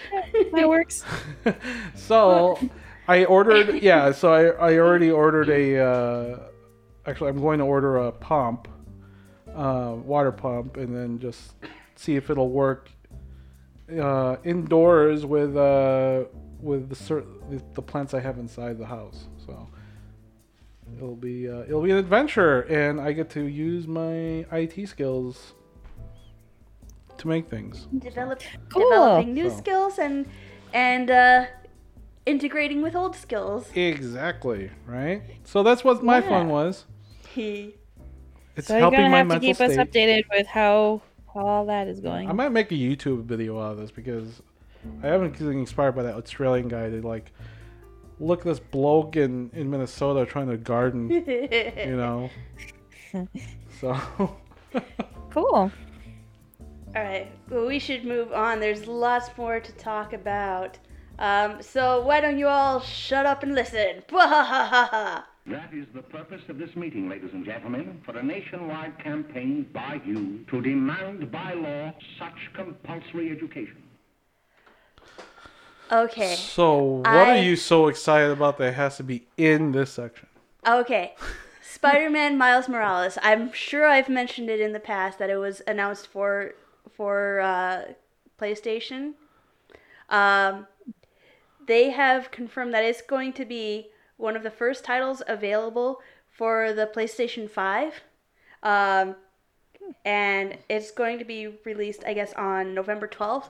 [0.52, 1.04] That works.
[1.94, 2.58] so
[3.06, 6.38] I ordered yeah, so I, I already ordered a uh,
[7.06, 8.68] actually, I'm going to order a pump,
[9.54, 11.54] uh, water pump, and then just
[11.96, 12.90] see if it'll work
[13.98, 16.24] uh, indoors with uh,
[16.60, 19.28] with the, cer- the the plants I have inside the house.
[19.46, 19.68] So
[20.96, 25.54] it'll be uh, it'll be an adventure, and I get to use my IT skills
[27.18, 27.86] to make things.
[27.98, 28.40] Develop,
[28.72, 28.88] Cool.
[28.88, 30.26] developing new So- skills and
[30.72, 31.46] and uh,
[32.26, 33.70] integrating with old skills.
[33.74, 35.22] Exactly right.
[35.44, 36.28] So that's what my Yeah.
[36.28, 36.86] fun was.
[37.34, 37.74] He
[38.56, 39.70] It's so you're gonna my have to keep state.
[39.70, 41.02] us updated with how how
[41.34, 42.28] all that is going.
[42.28, 44.42] I might make a YouTube video out of this because
[45.02, 47.32] I haven't been inspired by that Australian guy to like
[48.18, 52.30] look at this bloke in, in Minnesota trying to garden, you know.
[53.80, 53.98] so
[55.30, 55.44] Cool.
[55.44, 55.72] All
[57.02, 57.30] right.
[57.48, 58.58] Well, we should move on.
[58.58, 60.78] There's lots more to talk about.
[61.18, 64.02] Um, so why don't you all shut up and listen?
[65.46, 70.00] That is the purpose of this meeting, ladies and gentlemen, for a nationwide campaign by
[70.04, 73.82] you to demand by law such compulsory education.
[75.90, 76.34] okay.
[76.36, 80.28] so what I- are you so excited about that has to be in this section?
[80.66, 81.14] Okay.
[81.62, 83.16] Spider-Man Miles Morales.
[83.22, 86.54] I'm sure I've mentioned it in the past that it was announced for
[86.92, 87.92] for uh,
[88.38, 89.14] PlayStation.
[90.10, 90.66] Um,
[91.66, 93.88] they have confirmed that it's going to be
[94.20, 98.02] one of the first titles available for the PlayStation 5.
[98.62, 99.16] Um,
[100.04, 103.48] and it's going to be released, I guess, on November 12th.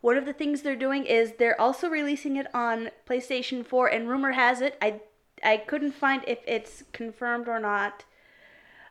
[0.00, 4.08] One of the things they're doing is they're also releasing it on PlayStation 4, and
[4.08, 5.00] rumor has it, I,
[5.42, 8.04] I couldn't find if it's confirmed or not,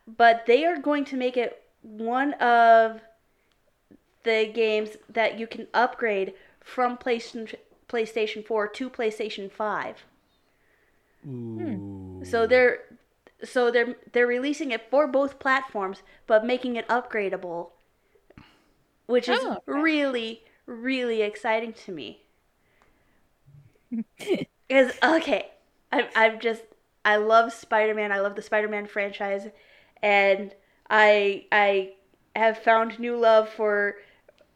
[0.05, 3.01] but they are going to make it one of
[4.23, 7.55] the games that you can upgrade from PlayStation
[7.87, 10.03] PlayStation 4 to PlayStation 5.
[11.57, 11.77] Hmm.
[11.77, 12.23] Ooh.
[12.23, 12.79] So they're
[13.43, 17.71] so they're they're releasing it for both platforms, but making it upgradable,
[19.07, 22.21] which is Oh, really really exciting to me.
[24.67, 25.51] Because okay,
[25.91, 26.63] I I'm just
[27.05, 28.11] I love Spider Man.
[28.11, 29.47] I love the Spider Man franchise,
[30.01, 30.53] and
[30.89, 31.93] I I
[32.35, 33.95] have found new love for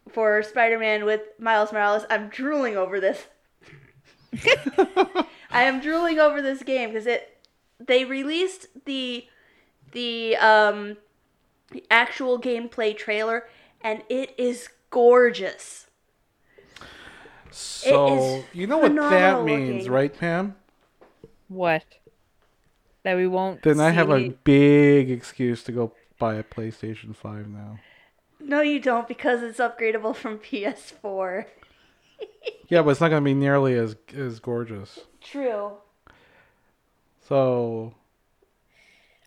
[0.10, 2.06] for Spider Man with Miles Morales.
[2.10, 3.28] I'm drooling over this.
[5.52, 7.38] I am drooling over this game because it
[7.80, 9.26] they released the
[9.92, 10.98] the um
[11.90, 13.48] actual gameplay trailer
[13.82, 15.88] and it is gorgeous.
[17.52, 19.92] So is you know what that means, looking.
[19.92, 20.56] right, Pam?
[21.48, 21.84] What?
[23.04, 23.64] That we won't.
[23.64, 27.80] Then I have a big excuse to go buy a PlayStation 5 now.
[28.40, 31.46] No, you don't because it's upgradable from PS4.
[32.70, 35.00] Yeah, but it's not going to be nearly as as gorgeous.
[35.22, 35.74] True.
[37.28, 37.94] So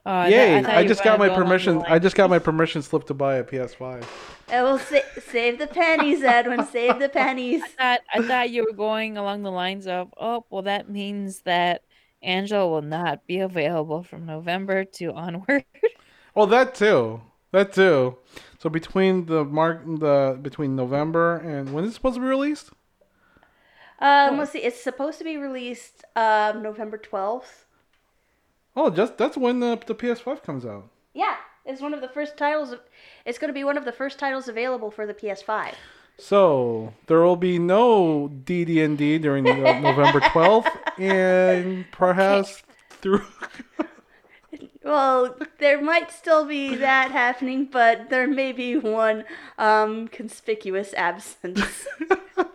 [0.05, 0.63] oh, I Yay!
[0.63, 1.83] thought I, you just got my go along the permission.
[1.87, 4.05] I just got my permission slip to buy a PS5.
[4.49, 4.99] I will sa-
[5.31, 6.67] save the pennies, Edwin.
[6.67, 7.63] Save the pennies.
[7.79, 11.83] thought I thought you were going along the lines of, oh, well, that means that
[12.23, 15.65] Angela will not be available from November to onward.
[16.37, 17.21] Oh, that too.
[17.53, 18.19] That too.
[18.59, 22.71] So between the mark the between November and when is it supposed to be released?
[24.05, 24.59] Um, let's see.
[24.59, 27.65] It's supposed to be released um, November twelfth.
[28.77, 30.91] Oh, just that's when the the PS5 comes out.
[31.15, 32.73] Yeah, it's one of the first titles.
[32.73, 32.81] Of,
[33.25, 35.75] it's going to be one of the first titles available for the PS5.
[36.19, 42.63] So there will be no DD&D during the November 12th, and perhaps
[43.01, 43.25] through.
[44.85, 49.25] Well, there might still be that happening, but there may be one
[49.57, 51.87] um, conspicuous absence.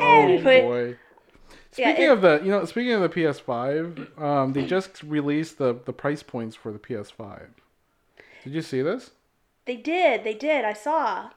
[0.00, 0.96] Oh boy.
[1.76, 5.58] Yeah, Speaking it- of the, you know, speaking of the PS5, um, they just released
[5.58, 7.48] the the price points for the PS5.
[8.44, 9.10] Did you see this?
[9.66, 10.24] They did.
[10.24, 10.64] They did.
[10.64, 11.30] I saw.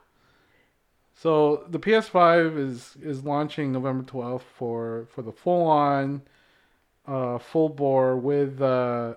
[1.13, 6.21] So the PS5 is is launching November 12th for for the full on,
[7.07, 9.15] uh, full bore with uh,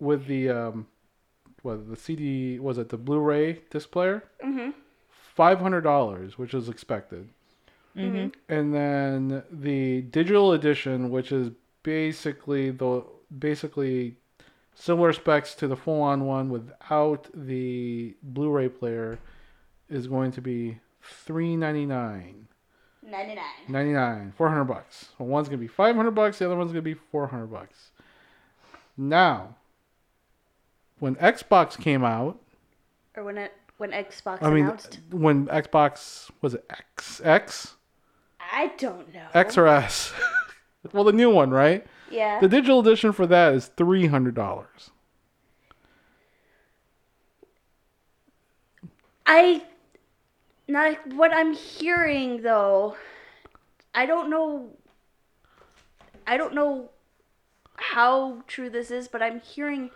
[0.00, 0.86] with the um,
[1.62, 4.24] what the CD was it the Blu-ray disc player?
[4.44, 4.74] Mhm.
[5.34, 7.28] Five hundred dollars, which is expected.
[7.96, 8.28] Mm-hmm.
[8.48, 11.50] and then the digital edition, which is
[11.82, 13.02] basically the
[13.36, 14.16] basically
[14.74, 19.18] similar specs to the full-on one without the Blu-ray player,
[19.88, 22.46] is going to be three ninety nine.
[23.02, 23.44] 99.
[23.68, 27.46] 99 400 bucks well, one's gonna be 500 bucks the other one's gonna be 400
[27.46, 27.90] bucks
[28.96, 29.56] now
[31.00, 32.38] when xbox came out
[33.16, 35.00] Or when it when Xbox i mean announced.
[35.10, 37.74] when xbox was it x x
[38.52, 39.26] I don't know.
[39.34, 40.12] X or S?
[40.92, 41.86] well, the new one, right?
[42.10, 42.40] Yeah.
[42.40, 44.90] The digital edition for that is three hundred dollars.
[49.26, 49.62] I
[50.66, 52.96] not what I'm hearing though.
[53.94, 54.70] I don't know.
[56.26, 56.90] I don't know
[57.76, 59.90] how true this is, but I'm hearing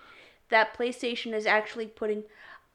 [0.51, 2.25] that PlayStation is actually putting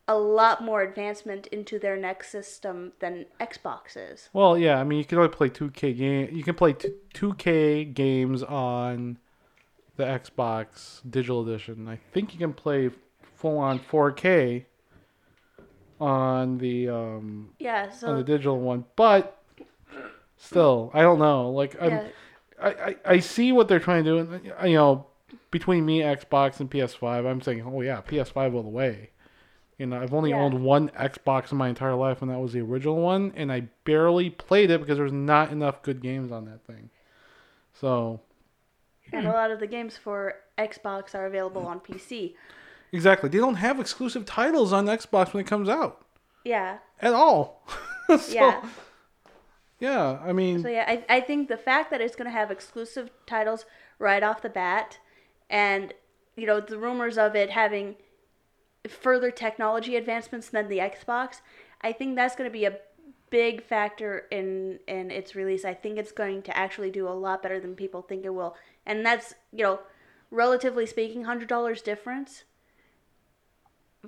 [0.09, 4.27] a lot more advancement into their next system than Xbox is.
[4.33, 6.29] Well, yeah, I mean you can only play two K game.
[6.31, 6.75] You can play
[7.13, 9.19] two K games on
[9.97, 11.87] the Xbox digital edition.
[11.87, 12.89] I think you can play
[13.35, 14.65] full on four K
[16.01, 19.43] on the um Yeah, on the digital one, but
[20.37, 21.51] still, I don't know.
[21.51, 22.07] Like I'm, yeah,
[22.59, 25.05] I, I I see what they're trying to do, and you know,
[25.51, 29.11] between me, Xbox, and PS5, I'm saying, oh yeah, PS5 all the way.
[29.79, 30.41] You know, I've only Yeah.
[30.41, 33.61] owned one Xbox in my entire life, and that was the original one, and I
[33.85, 36.89] barely played it because there's not enough good games on that thing.
[37.73, 38.19] So
[39.13, 42.35] and a lot of the games for Xbox are available on PC.
[42.91, 46.05] exactly, they don't have exclusive titles on Xbox when it comes out
[46.43, 46.79] Yeah.
[47.01, 47.65] at all.
[48.07, 48.61] so, Yeah.
[49.79, 52.51] yeah, I mean, So yeah, I, I think the fact that it's going to have
[52.51, 53.65] exclusive titles
[53.97, 54.99] right off the bat,
[55.49, 55.93] and
[56.35, 57.95] you know the rumors of it having
[58.89, 61.41] further technology advancements than the Xbox,
[61.81, 62.77] I think that's going to be a
[63.29, 65.63] big factor in in its release.
[65.65, 68.55] I think it's going to actually do a lot better than people think it will,
[68.85, 69.79] and that's you know,
[70.31, 72.43] relatively speaking, hundred dollars difference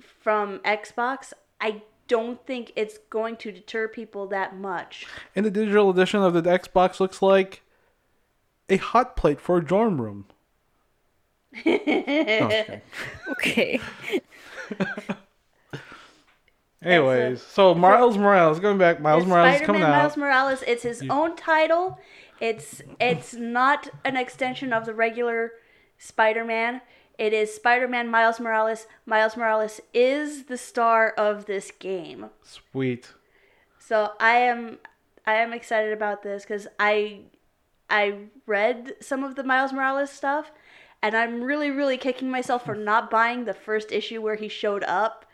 [0.00, 1.32] from Xbox.
[1.60, 5.06] I don't think it's going to deter people that much.
[5.36, 7.62] and the digital edition of the Xbox looks like
[8.68, 10.26] a hot plate for a dorm room.
[11.64, 11.70] No,
[12.46, 12.82] okay.
[13.32, 13.80] Okay.
[16.82, 20.16] Anyways, so Miles Morales, going back, Miles Morales Spider-Man coming Miles.
[20.16, 20.64] Morales.
[20.66, 21.98] It's his own title.
[22.40, 25.52] It's it's not an extension of the regular
[25.98, 26.80] Spider-Man.
[27.18, 28.88] It is Spider-Man Miles Morales.
[29.06, 32.30] Miles Morales is the star of this game.
[32.42, 33.12] Sweet.
[33.78, 34.78] So I am
[35.24, 37.20] I am excited about this because I
[37.88, 38.16] I
[38.46, 40.50] read some of the Miles Morales stuff,
[41.02, 44.84] and I'm really really kicking myself for not buying the first issue where he showed
[44.84, 45.26] up.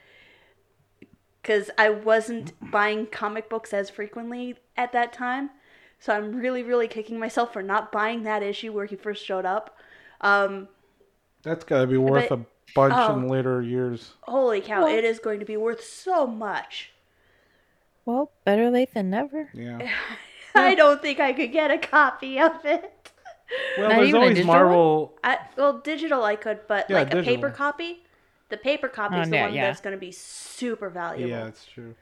[1.42, 5.50] Because I wasn't buying comic books as frequently at that time,
[5.98, 9.46] so I'm really really kicking myself for not buying that issue where he first showed
[9.46, 9.76] up.
[10.20, 10.68] Um,
[11.42, 13.14] That's got to be worth But- a bunch oh.
[13.14, 14.12] in later years.
[14.22, 14.84] holy cow!
[14.84, 16.92] Well- it is going to be worth so much.
[18.04, 19.50] Well, better late than never.
[19.52, 19.86] Yeah.
[20.54, 22.92] I don't think I could get a copy of it.
[23.76, 24.80] Well, Not there's even a always digital one?
[24.80, 25.14] Marvel.
[25.24, 27.16] I, well, digital I could, but Yeah, like a digital.
[27.16, 28.04] paper copy,
[28.50, 29.60] the paper copy Oh, is the yeah, one yeah.
[29.60, 31.32] that's going to be super valuable.
[31.32, 31.94] Yeah, it's true.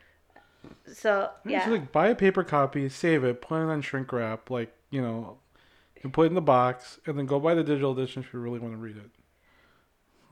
[0.86, 1.61] So Yeah.
[1.61, 4.72] yeah, So like buy a paper copy, save it, put it on shrink wrap, like
[4.90, 5.38] you know,
[6.03, 8.40] and put it in the box, and then go buy the digital edition if you
[8.40, 9.11] really want to read it.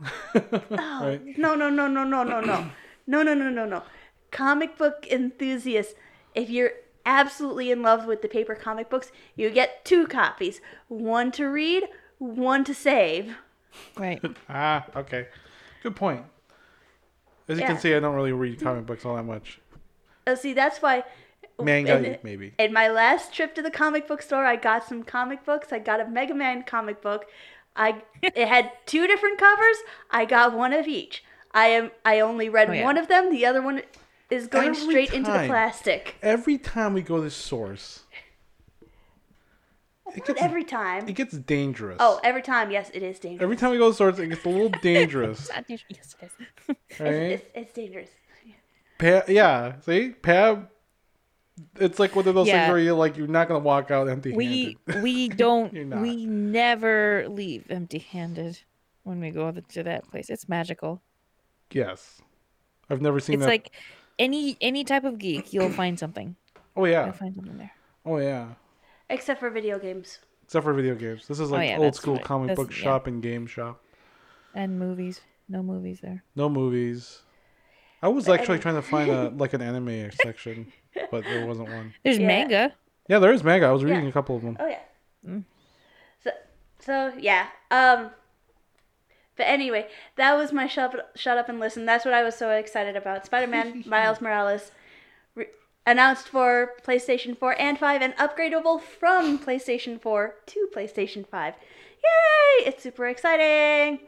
[0.77, 1.23] Oh, right?
[1.37, 2.67] no, no, no, no, no, no, no,
[3.07, 3.83] no, no, no, no, no.
[4.31, 5.95] Comic book enthusiasts,
[6.35, 6.73] if you're
[7.07, 11.85] absolutely in love with the paper comic books, you get two copies: one to read,
[12.19, 13.37] one to save.
[13.97, 14.23] Right.
[14.49, 15.27] Ah, okay.
[15.83, 16.23] Good point.
[17.49, 17.73] As you Yeah.
[17.73, 19.61] can see, I don't really read comic books all that much.
[20.27, 21.05] Uh, see, that's why.
[21.61, 22.53] Manga, in- maybe.
[22.59, 25.73] In my last trip to the comic book store, I got some comic books.
[25.73, 27.27] I got a Mega Man comic book.
[27.77, 29.77] I it had two different covers.
[30.11, 31.23] I got one of each.
[31.53, 32.85] I am I only read Oh, yeah.
[32.85, 33.31] one of them.
[33.31, 33.83] The other one
[34.31, 36.17] is going Every straight into the plastic.
[36.23, 38.05] Every time we go to Source,
[40.15, 41.09] it gets every time.
[41.09, 41.97] it gets dangerous.
[42.01, 42.71] Oh, every time.
[42.71, 43.43] Yes, it is dangerous.
[43.43, 45.49] Every time we go to Source, it gets a little dangerous.
[45.69, 45.81] yes,
[46.21, 46.31] it
[46.69, 47.01] is.
[47.01, 47.09] right?
[47.13, 48.11] It's, it's, it's dangerous.
[48.99, 50.69] Pa- yeah, see, Pab.
[51.77, 52.63] It's like one of those Yeah.
[52.65, 54.37] things where you're like you're not gonna walk out empty-handed.
[54.37, 55.73] We we don't.
[56.01, 58.61] we never leave empty-handed
[59.05, 60.31] when we go to that place.
[60.31, 61.01] It's magical.
[61.71, 62.21] yes,
[62.91, 63.49] I've never seen It's that.
[63.49, 63.71] like
[64.19, 66.37] any any type of geek, you'll find something.
[66.77, 66.99] oh yeah.
[67.01, 67.73] You'll yeah, find something there.
[68.07, 68.49] oh yeah.
[69.11, 70.19] Except for video games.
[70.45, 71.27] Except for video games.
[71.29, 72.25] This is like Oh, yeah, old school right.
[72.25, 72.83] comic That's- book yeah.
[72.83, 73.81] shop and game shop.
[74.55, 75.21] And movies.
[75.49, 76.23] No movies there.
[76.37, 77.21] No movies.
[78.03, 80.73] I was actually trying to find a like an anime section,
[81.11, 81.95] but there wasn't one.
[82.03, 82.27] There's Yeah.
[82.27, 82.75] manga.
[83.09, 83.67] Yeah, there is manga.
[83.67, 84.09] I was reading Yeah.
[84.11, 84.57] a couple of them.
[84.61, 85.41] Oh yeah.
[86.23, 86.31] So
[86.81, 87.47] so yeah.
[87.71, 88.11] Um.
[89.37, 91.87] But anyway, that was my shut shut up and listen.
[91.87, 93.27] That's what I was so excited about.
[93.27, 94.71] Spider-Man Miles Morales
[95.35, 95.49] re-
[95.87, 101.55] announced for PlayStation 4 and 5 and upgradable from PlayStation 4 to PlayStation 5.
[101.55, 102.67] Yay!
[102.67, 104.01] It's super exciting.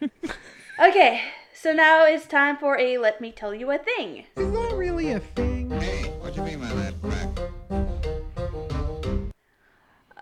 [0.80, 1.22] okay,
[1.54, 4.24] so now it's time for a let me tell you a thing.
[4.36, 5.70] Is that really a thing?
[5.70, 6.94] Hey, what you mean by that,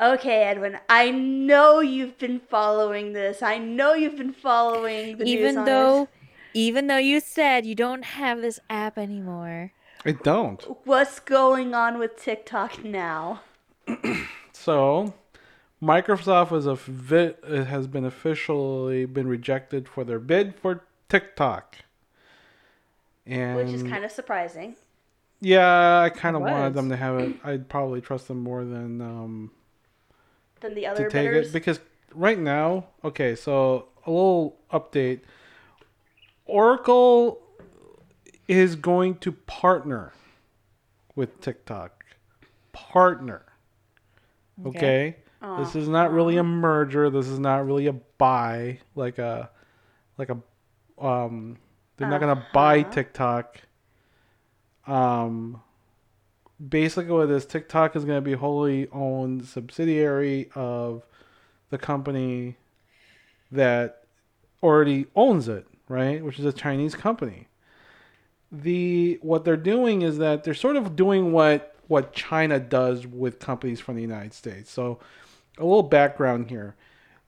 [0.01, 3.43] Okay, Edwin, I know you've been following this.
[3.43, 6.09] I know you've been following the news even on though it.
[6.55, 9.73] even though you said you don't have this app anymore.
[10.05, 10.63] I don't.
[10.87, 13.41] What's going on with TikTok now?
[14.53, 15.15] So,
[15.81, 21.77] Microsoft is a vi- has been officially been rejected for their bid for TikTok.
[23.25, 24.75] And Which is kind of surprising.
[25.41, 27.37] yeah, I kind of wanted them to have it.
[27.45, 29.53] I'd probably trust them more than um,
[30.61, 31.49] Than the to take bidders.
[31.49, 31.81] it because
[32.15, 35.21] right now, okay, so a little update.
[36.47, 37.41] Oracle
[38.47, 40.13] is going to partner
[41.15, 42.05] with TikTok.
[42.73, 43.45] Partner.
[44.65, 45.17] Okay.
[45.59, 47.11] This is not really a merger.
[47.11, 49.51] This is not really a buy like a
[50.17, 50.39] like a
[51.05, 51.59] um
[51.97, 53.61] they're not going to buy TikTok.
[54.87, 55.63] Um
[56.67, 61.05] basically what is TikTok is going to be wholly owned subsidiary of
[61.71, 62.57] the company
[63.53, 64.05] that
[64.63, 66.23] already owns it, right?
[66.25, 67.47] Which is a Chinese company.
[68.51, 73.39] The what they're doing is that they're sort of doing what what China does with
[73.39, 74.71] companies from the United States.
[74.71, 74.99] So
[75.59, 76.75] a little background here.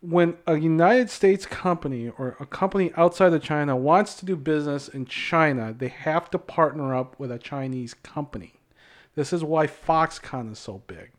[0.03, 4.89] When a United States company or a company outside of China wants to do business
[4.89, 8.60] in China, they have to partner up with a Chinese company.
[9.21, 11.11] This is why Foxconn is so big.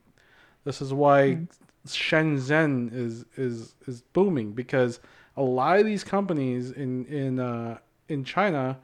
[0.63, 1.45] This is why
[1.85, 4.99] Shenzhen is is is booming because
[5.37, 7.77] a lot of these companies in in uh,
[8.09, 8.79] in China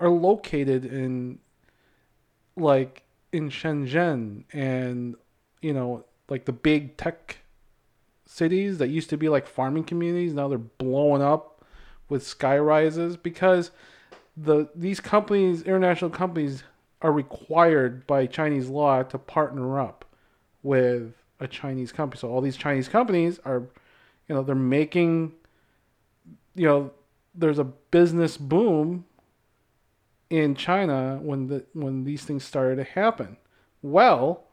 [0.00, 1.38] are located in
[2.56, 5.16] like in Shenzhen and
[5.60, 7.40] you know like the big tech
[8.24, 11.62] cities that used to be like farming communities now they're blowing up
[12.08, 13.70] with sky rises because
[14.34, 16.64] the these companies international companies
[17.02, 20.04] are required by Chinese law to partner up
[20.62, 22.20] with a Chinese company.
[22.20, 23.64] So all these Chinese companies are,
[24.28, 25.32] you know, they're making,
[26.54, 26.92] you know,
[27.34, 29.04] there's a business boom
[30.30, 33.36] in China when the when these things started to happen.
[33.82, 34.44] Well,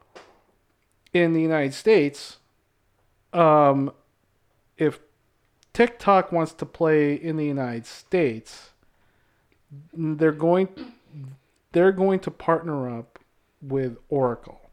[1.12, 2.38] in the United States,
[3.32, 3.92] um,
[4.76, 4.98] if
[5.72, 8.70] TikTok wants to play in the United States,
[9.92, 10.68] they're going
[11.72, 13.18] they're going to partner up
[13.62, 14.70] with Oracle.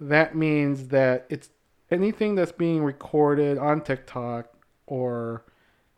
[0.00, 1.50] That means that it's
[1.90, 4.52] anything that's being recorded on TikTok
[4.86, 5.44] or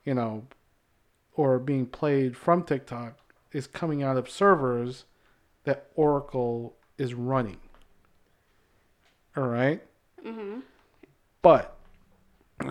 [0.04, 0.46] you know
[1.34, 3.18] or being played from TikTok
[3.52, 5.04] is coming out of servers
[5.64, 7.58] that Oracle is running.
[9.36, 9.82] All right?
[10.24, 10.60] Mm-hmm.
[11.42, 11.76] But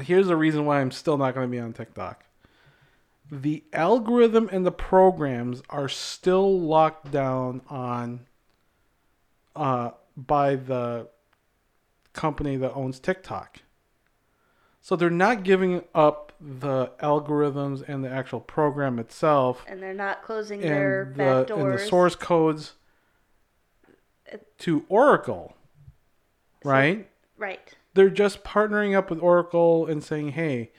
[0.02, 2.26] here's the reason why I'm still not going to be on TikTok.
[3.32, 8.26] The algorithm and the programs are still locked down on
[9.56, 11.08] uh, by the
[12.14, 13.60] company that owns TikTok.
[14.82, 20.24] So they're not giving up the algorithms and the actual program itself And they're not
[20.24, 22.74] closing their and back the, and the source codes
[24.60, 25.56] to Oracle.
[26.64, 27.10] Right?
[27.38, 27.74] Right.
[27.94, 30.72] they're just partnering up with Oracle and saying, "Hey,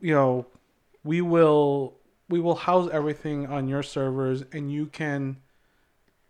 [0.00, 0.46] you know,
[1.04, 1.94] we will
[2.28, 5.38] we will house everything on your servers and you can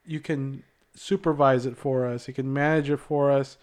[0.04, 0.62] you can
[0.94, 2.26] supervise it for us.
[2.26, 3.56] You can manage it for us.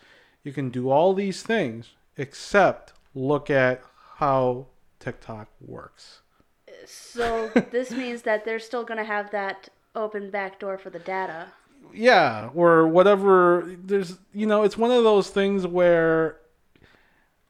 [0.43, 3.82] You can do all these things except look at
[4.16, 4.68] how
[4.99, 6.22] TikTok works."
[6.86, 10.99] So this means that they're still going to have that open back door for the
[10.99, 11.47] data.
[11.93, 16.38] yeah or whatever there's you know it's one of those things where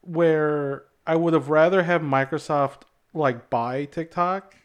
[0.01, 2.81] where i would have rather have microsoft
[3.13, 4.55] like buy tiktok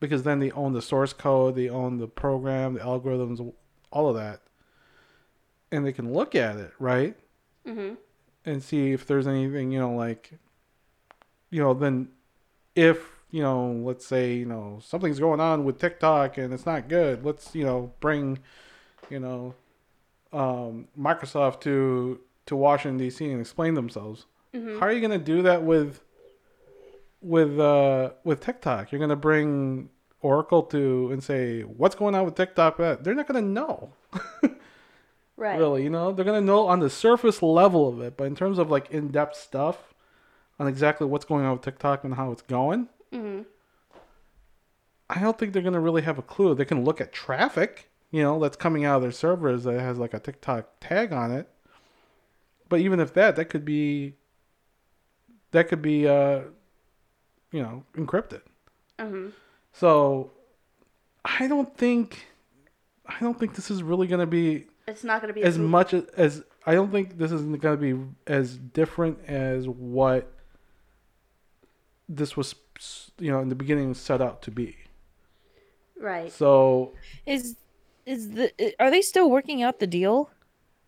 [0.00, 3.52] because then they own the source code they own the program the algorithms
[3.90, 4.40] all of that.
[5.72, 7.16] And they can look at it right?
[7.66, 7.94] Mm-hmm.
[8.46, 10.32] and see if there's anything you know like
[11.50, 12.08] you know then
[12.74, 12.98] if
[13.30, 17.24] you know let's say you know something's going on with tiktok and it's not good
[17.26, 18.38] let's you know bring
[19.10, 19.54] you know
[20.32, 24.24] um, microsoft to to washington dc and explain themselves.
[24.80, 26.00] How are you going to do that with
[27.20, 28.92] with uh with tiktok.
[28.92, 29.88] You're going to bring
[30.20, 32.76] oracle to and say what's going on with tiktok?
[32.78, 33.92] They're not going to know.
[35.36, 35.56] Right.
[35.56, 36.10] really you know?
[36.10, 39.36] They're gonna know on the surface level of it but in terms of like in-depth
[39.36, 39.94] stuff
[40.58, 43.42] on exactly what's going on with tiktok and how it's going Mm-hmm.
[45.08, 46.56] i don't think they're gonna really have a clue.
[46.56, 49.96] They can look at traffic you know that's coming out of their servers that has
[49.96, 51.48] like a tiktok tag on it.
[52.68, 54.14] But even if that that could be
[55.52, 56.40] that could be uh
[57.52, 58.42] you know encrypted
[58.98, 59.28] Mm-hmm.
[59.72, 60.32] so
[61.24, 62.26] i don't think
[63.06, 65.60] i don't think this is really gonna be It's not going to be as a
[65.60, 67.94] much as I don't think this is going to be
[68.26, 70.30] as different as what
[72.08, 72.54] this was,
[73.18, 74.76] you know, in the beginning set out to be.
[75.98, 76.30] Right.
[76.30, 76.92] So
[77.24, 77.56] Is
[78.04, 80.30] is the are they still working out the deal?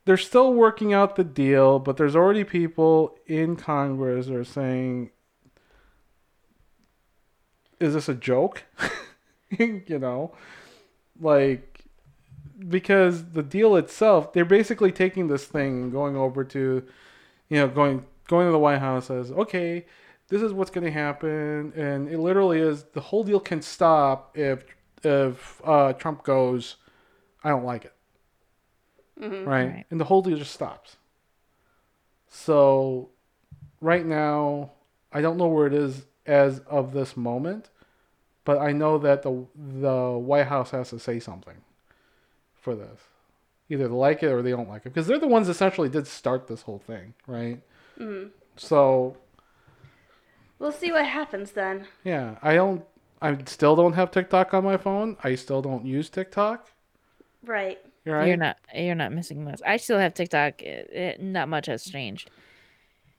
[0.07, 5.11] they're still working out the deal, but there's already people in Congress that are saying,
[7.81, 8.65] "Is this a joke?"
[9.59, 10.33] you know,
[11.21, 11.85] like
[12.69, 16.85] because the deal itself, they're basically taking this thing and going over to,
[17.49, 19.87] you know, going going to the White House says, "Okay,
[20.29, 24.37] this is what's going to happen," and it literally is the whole deal can stop
[24.37, 24.65] if
[25.03, 26.77] if uh, Trump goes,
[27.43, 27.95] "I don't like it."
[29.21, 29.47] right?
[29.47, 29.87] Right.
[29.91, 30.97] And the whole deal just stops.
[32.29, 33.11] So,
[33.81, 34.73] right now,
[35.13, 37.70] I don't know where it is as of this moment,
[38.51, 41.59] but I know that the the White House has to say something
[42.61, 42.99] for this.
[43.69, 46.09] Either they like it or they don't like it, because they're the ones essentially did
[46.09, 47.61] start this whole thing, right?
[47.97, 48.31] Mm-hmm.
[48.57, 49.17] So,
[50.59, 51.87] We'll see what happens then.
[52.03, 52.85] yeah, I don't.
[53.23, 55.17] I still don't have TikTok on my phone.
[55.23, 56.67] I still don't use TikTok.
[57.45, 57.79] Right.
[58.05, 58.27] Right?
[58.27, 59.61] You're not you're not missing much.
[59.65, 60.61] I still have TikTok.
[60.61, 62.33] It, it, not much has changed.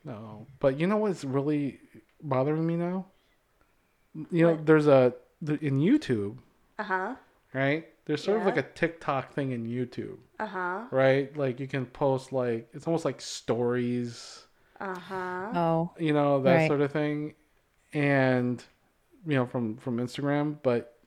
[0.03, 1.79] No, but you know what's really
[2.21, 3.05] bothering me now?
[4.13, 5.13] You know, there's a
[5.47, 6.37] in YouTube,
[6.77, 7.15] Uh huh.
[7.53, 7.87] right?
[8.05, 10.81] There's sort of like a TikTok thing in YouTube, Uh huh.
[10.91, 11.35] right?
[11.37, 14.45] Like you can post like it's almost like stories,
[14.79, 15.51] Uh huh.
[15.53, 16.67] Oh, you know, that Right.
[16.67, 17.35] sort of thing,
[17.93, 18.63] and
[19.25, 20.97] you know from from Instagram, but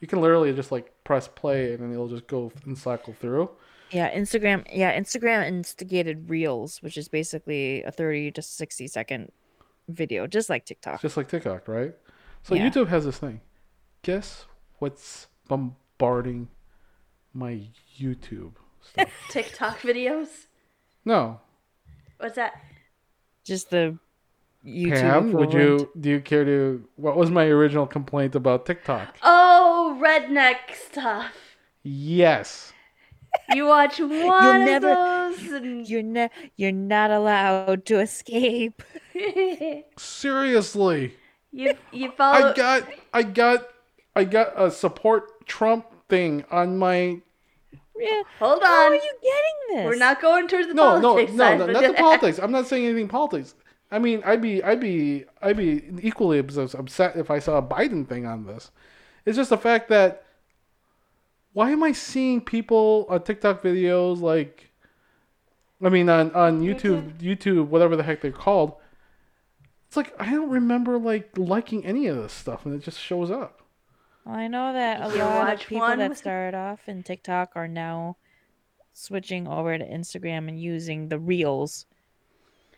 [0.00, 3.50] you can literally just like press play and then it'll just go and cycle through.
[3.90, 4.14] yeah.
[4.16, 4.64] Instagram.
[4.72, 9.32] Yeah, Instagram instigated Reels, which is basically a thirty to sixty second
[9.88, 11.02] video, just like TikTok.
[11.02, 11.94] Just like TikTok, right?
[12.42, 12.68] So Yeah.
[12.68, 13.40] YouTube has this thing.
[14.02, 14.46] Guess
[14.78, 16.48] what's bombarding
[17.32, 17.68] my
[17.98, 19.10] YouTube stuff?
[19.30, 20.46] TikTok videos.
[21.04, 21.40] no,
[22.18, 22.54] What's that?
[23.44, 23.96] Just the
[24.66, 25.00] YouTube.
[25.00, 26.84] Pam, would you do you care to?
[26.96, 29.16] What was my original complaint about TikTok?
[29.22, 31.32] Oh, redneck stuff.
[31.84, 32.72] Yes,
[33.54, 36.30] You watch one never- of those, and You're not.
[36.56, 38.82] You're not allowed to escape.
[39.96, 41.14] seriously.
[41.58, 42.50] You you follow.
[42.50, 43.68] I got I got
[44.14, 47.20] I got a support Trump thing on my
[47.98, 48.22] Yeah.
[48.38, 48.66] Hold on.
[48.66, 49.84] How are you getting this?
[49.84, 52.38] We're not going towards the no, no, politics no, side, no, but not the politics.
[52.38, 53.54] I'm not saying anything politics.
[53.90, 57.62] I mean, I'd be, I'd be, I'd be equally as upset if I saw a
[57.62, 58.70] Biden thing on this.
[59.24, 60.24] It's just the fact that
[61.54, 64.70] why am I seeing people on TikTok videos like,
[65.82, 68.74] I mean, on on YouTube, YouTube, whatever the heck they're called.
[69.88, 73.30] It's like I don't remember like liking any of this stuff, and it just shows
[73.30, 73.62] up.
[74.24, 77.52] Well, I know that a You lot of people one that started off in TikTok
[77.54, 78.16] are now
[78.92, 81.86] switching over to Instagram and using the reels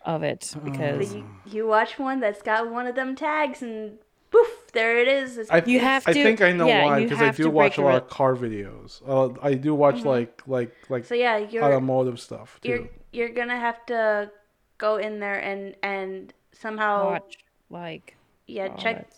[0.05, 0.61] of it Oh.
[0.61, 3.99] because But you, you watch one that's got one of them tags, and
[4.31, 5.37] poof, there it is.
[5.39, 7.77] It's, I, You have to, I think I know yeah, why because I do watch
[7.79, 9.03] a lot of car videos.
[9.05, 13.59] Uh, I do watch like like like so yeah, you're automotive stuff you're you're gonna
[13.59, 14.31] have to
[14.79, 17.39] go in there and and somehow watch
[17.71, 19.09] like yeah check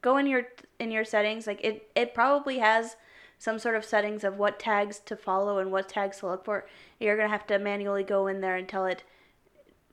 [0.00, 0.44] go in your
[0.78, 2.96] in your settings like it it probably has
[3.38, 6.66] some sort of settings of what tags to follow and what tags to look for.
[6.98, 9.04] You're gonna have to manually go in there and tell it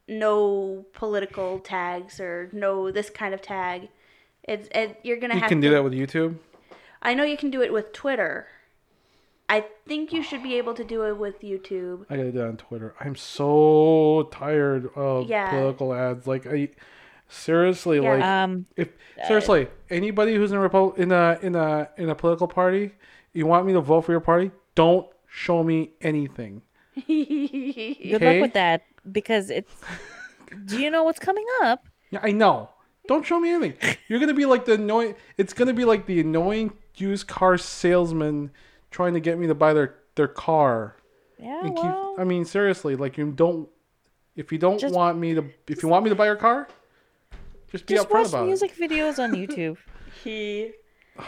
[0.07, 3.89] no political tags or no this kind of tag.
[4.43, 6.37] It's it, you're gonna You have can to do that with YouTube.
[7.01, 8.47] i know you can do it with twitter
[9.49, 12.47] i think you should be able to do it with youtube I gotta do that
[12.47, 12.95] on Twitter.
[12.99, 15.49] I'm so tired of Yeah.
[15.51, 16.25] political ads.
[16.27, 16.69] Like I
[17.27, 18.13] seriously Yeah.
[18.13, 18.89] like Um, if
[19.27, 22.91] seriously anybody who's in a Repo- in a in a in a political party,
[23.33, 24.51] you want me to vote for your party?
[24.75, 26.61] Don't show me anything.
[26.95, 28.33] good Okay.
[28.33, 29.71] luck with that because it's.
[30.65, 31.85] Do you know what's coming up?
[32.11, 32.69] Yeah, I know.
[33.07, 33.97] Don't show me anything.
[34.07, 35.15] You're gonna be like the annoying.
[35.37, 38.51] It's gonna be like the annoying used car salesman
[38.95, 40.95] trying to get me to buy their their car.
[41.37, 43.67] Yeah, And keep, well, I mean, seriously, like you don't.
[44.37, 46.67] If you don't Just- want me to, if you want me to buy your car,
[47.71, 49.77] just be just upfront watch about music videos on YouTube.
[50.23, 50.71] he.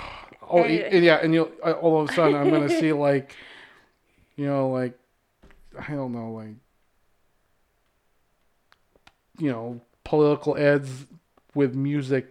[0.49, 0.89] Oh, Anyway.
[0.93, 3.35] and yeah, and you will all of a sudden I'm gonna see like,
[4.37, 4.97] you know, like,
[5.77, 6.55] I don't know, like,
[9.39, 11.05] you know, political ads
[11.53, 12.27] with music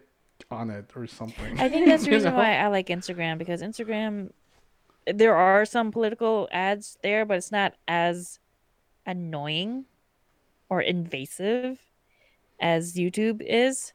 [0.50, 1.60] on it or something.
[1.60, 2.38] I think that's the You reason know?
[2.38, 4.30] why I like Instagram because Instagram,
[5.06, 8.38] there are some political ads there, but it's not as
[9.06, 9.84] annoying
[10.68, 11.78] or invasive
[12.60, 13.92] as YouTube is.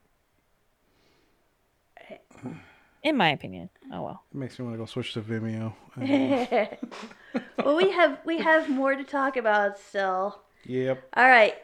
[3.04, 3.70] In my opinion.
[3.92, 4.24] Oh well.
[4.32, 5.74] It makes me want to go switch to Vimeo.
[7.58, 11.04] well we have we have more to talk about still Yep.
[11.18, 11.56] All right.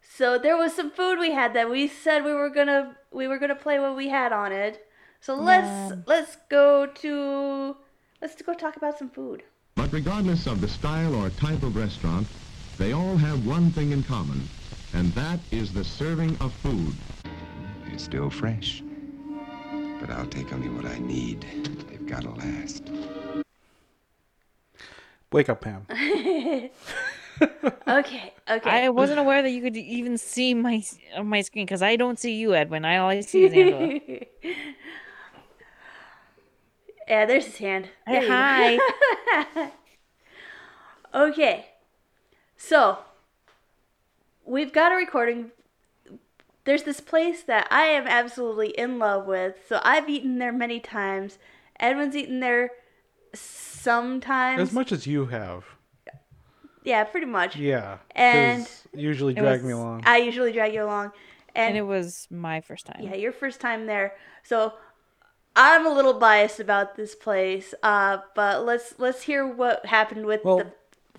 [0.00, 3.38] So there was some food we had that we said we were gonna we were
[3.38, 4.86] gonna play what we had on it.
[5.20, 5.96] So let's Yeah.
[6.06, 7.76] let's go to
[8.20, 9.42] let's go talk about some food.
[9.74, 12.26] But regardless of the style or type of restaurant,
[12.78, 14.48] they all have one thing in common,
[14.92, 16.94] and that is the serving of food.
[17.92, 18.82] It's still fresh.
[20.00, 21.46] But I'll take only what I need.
[21.88, 22.90] They've got to last.
[25.32, 25.86] Wake up, Pam.
[27.88, 28.70] Okay, okay.
[28.70, 30.84] I wasn't aware that you could even see my
[31.16, 32.84] on my screen because I don't see you, Edwin.
[32.84, 33.98] I always see Angela.
[37.08, 37.88] yeah, there's his hand.
[38.06, 38.28] There you.
[38.28, 39.70] Hi.
[41.14, 41.66] Okay.
[42.56, 42.98] So,
[44.44, 45.50] we've got a recording.
[46.64, 49.54] There's this place that I am absolutely in love with.
[49.68, 51.38] So, I've eaten there many times.
[51.78, 52.70] Edwin's eaten there
[53.34, 54.60] sometimes.
[54.60, 55.64] As much as you have.
[56.84, 57.56] yeah, pretty much.
[57.56, 57.98] Yeah.
[58.12, 60.02] And you usually drag was- me along.
[60.06, 61.12] I usually drag you along.
[61.54, 63.02] and And, it was my first time.
[63.02, 64.14] yeah, your first time there.
[64.42, 64.72] So,
[65.56, 67.74] I'm a little biased about this place.
[67.82, 70.72] Uh, but let's let's hear what happened with Well, the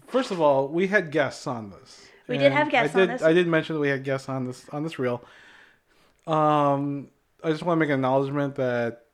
[0.08, 2.08] first of all, we had guests on this.
[2.28, 3.24] We did have guests I on did, this.
[3.24, 5.24] I did mention that we had guests on this on this reel.
[6.28, 7.10] Um,
[7.44, 9.06] I just want to make an acknowledgement that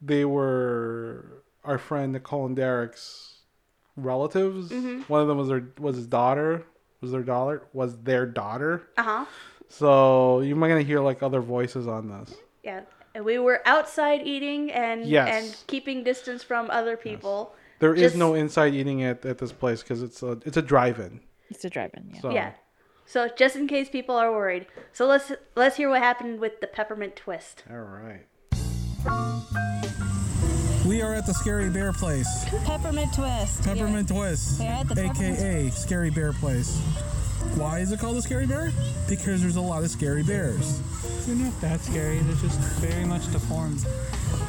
[0.00, 3.40] they were our friend Nicole and Derek's
[3.96, 4.70] relatives.
[4.70, 5.02] Mm-hmm.
[5.02, 6.64] One of them was their was his daughter.
[7.00, 8.88] Was their daughter was their daughter.
[8.96, 9.26] uh-huh.
[9.68, 12.34] So you might gonna hear like other voices on this.
[12.62, 12.82] Yeah,
[13.14, 15.28] and we were outside eating and Yes.
[15.44, 17.54] and keeping distance from other people.
[17.78, 20.62] There is Just- no inside eating at, at this place because it's a it's a
[20.62, 21.20] drive-in.
[21.50, 22.10] It's a drive-in.
[22.14, 22.20] Yeah.
[22.20, 22.50] So Yeah.
[23.06, 26.66] So just in case people are worried, so let's let's hear what happened with the
[26.66, 27.62] peppermint twist.
[27.70, 28.26] all right.
[30.86, 32.28] We are at the Scary Bear Place.
[32.64, 33.62] Peppermint twist.
[33.64, 36.78] Peppermint Twist, We're at the aka Scary Bear Place.
[37.56, 38.72] Why is it called the Scary Bear?
[39.08, 40.80] Because there's a lot of scary bears.
[41.26, 42.18] They're not that scary.
[42.18, 43.84] They're just very much deformed.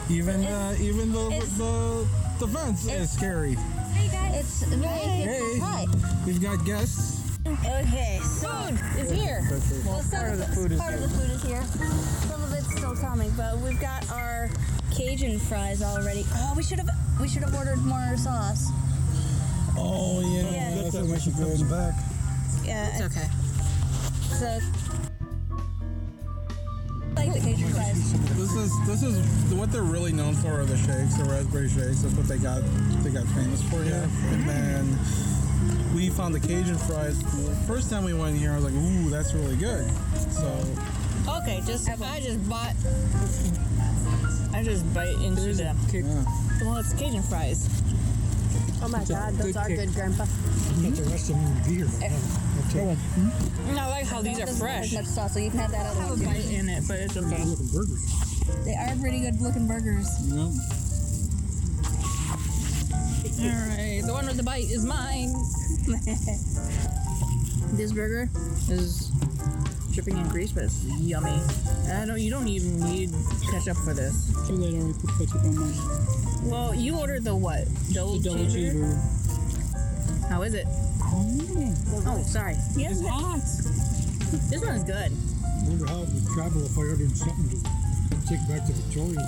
[0.09, 2.07] Even uh, even the it's- the
[2.39, 3.53] the fence is scary.
[3.93, 4.39] Hey guys.
[4.39, 5.59] It's very Hey.
[5.59, 5.85] Hi.
[6.25, 7.21] We've got guests.
[7.47, 9.47] Okay, so food is here.
[9.85, 11.63] Well, some part of the food is part of the food is here.
[12.27, 14.49] Some of it's still coming, but we've got our
[14.91, 16.25] Cajun fries already.
[16.33, 16.89] Oh, we should have
[17.21, 18.67] we should have ordered more sauce.
[19.77, 20.81] Oh yeah, Yeah.
[20.81, 21.93] that's what she comes back.
[22.65, 23.27] Yeah, it's okay.
[24.35, 24.59] So,
[27.15, 28.13] like the Cajun fries.
[28.35, 32.01] This is this is what they're really known for are the shakes, the raspberry shakes.
[32.01, 32.61] That's what they got
[33.03, 34.09] they got famous for here.
[34.31, 34.47] And mm-hmm.
[34.47, 37.19] then we found the Cajun fries.
[37.45, 39.89] The first time we went here, I was like, ooh, that's really good.
[40.31, 40.51] So
[41.27, 42.73] Okay, just I just bought.
[44.53, 45.77] I just bite into them.
[46.61, 47.67] Well, it's Cajun fries.
[48.81, 50.25] Oh my God, those are good, Grandpa.
[50.25, 51.87] the rest of them beer.
[52.73, 54.85] And I like how these are Doesn't have fresh.
[54.87, 56.19] as much sauce, so you can have that other have a one.
[56.19, 56.25] too.
[56.25, 57.43] bite in it, but it's okay.
[58.65, 60.07] They are pretty good looking burgers.
[60.29, 60.51] No.
[63.37, 65.33] All right, the one with the bite is mine.
[67.75, 68.29] this burger
[68.69, 69.09] is
[69.93, 71.31] dripping in grease, but it's yummy.
[71.91, 72.19] I don't.
[72.19, 73.11] You don't even need
[73.51, 74.33] ketchup for this.
[74.47, 76.49] So they already put ketchup on mine.
[76.49, 77.65] Well, you ordered the what?
[77.93, 78.93] Double, Double cheeseburger?
[78.93, 80.29] cheeseburger.
[80.29, 80.65] How is it?
[81.17, 82.55] Oh, sorry.
[82.75, 83.39] It's hot.
[84.49, 85.11] This one's good.
[85.13, 89.21] I wonder how it would travel if I ordered something to take back to Victoria.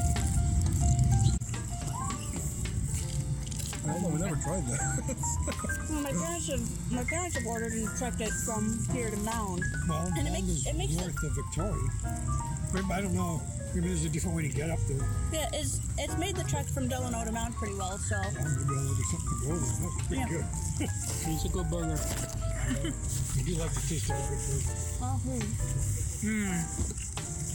[3.90, 5.16] Oh, I don't know, we never tried that.
[5.90, 9.64] Well, my parents have my parents have ordered and trucked it from here to Mound.
[9.88, 11.90] Well, And it Mound makes- is it makes the- north of Victoria.
[12.74, 13.42] But I don't know.
[13.76, 14.98] Maybe there's a different way to get up there.
[15.32, 17.98] Yeah, it's it's made the trek from Delano to Mound pretty well.
[17.98, 19.60] So Yeah, maybe I'll order something to go there.
[19.82, 20.28] That's pretty Yeah.
[20.30, 20.46] good.
[21.36, 22.00] it's a good burger.
[23.38, 24.42] You do like the taste of a good
[25.30, 25.46] burger.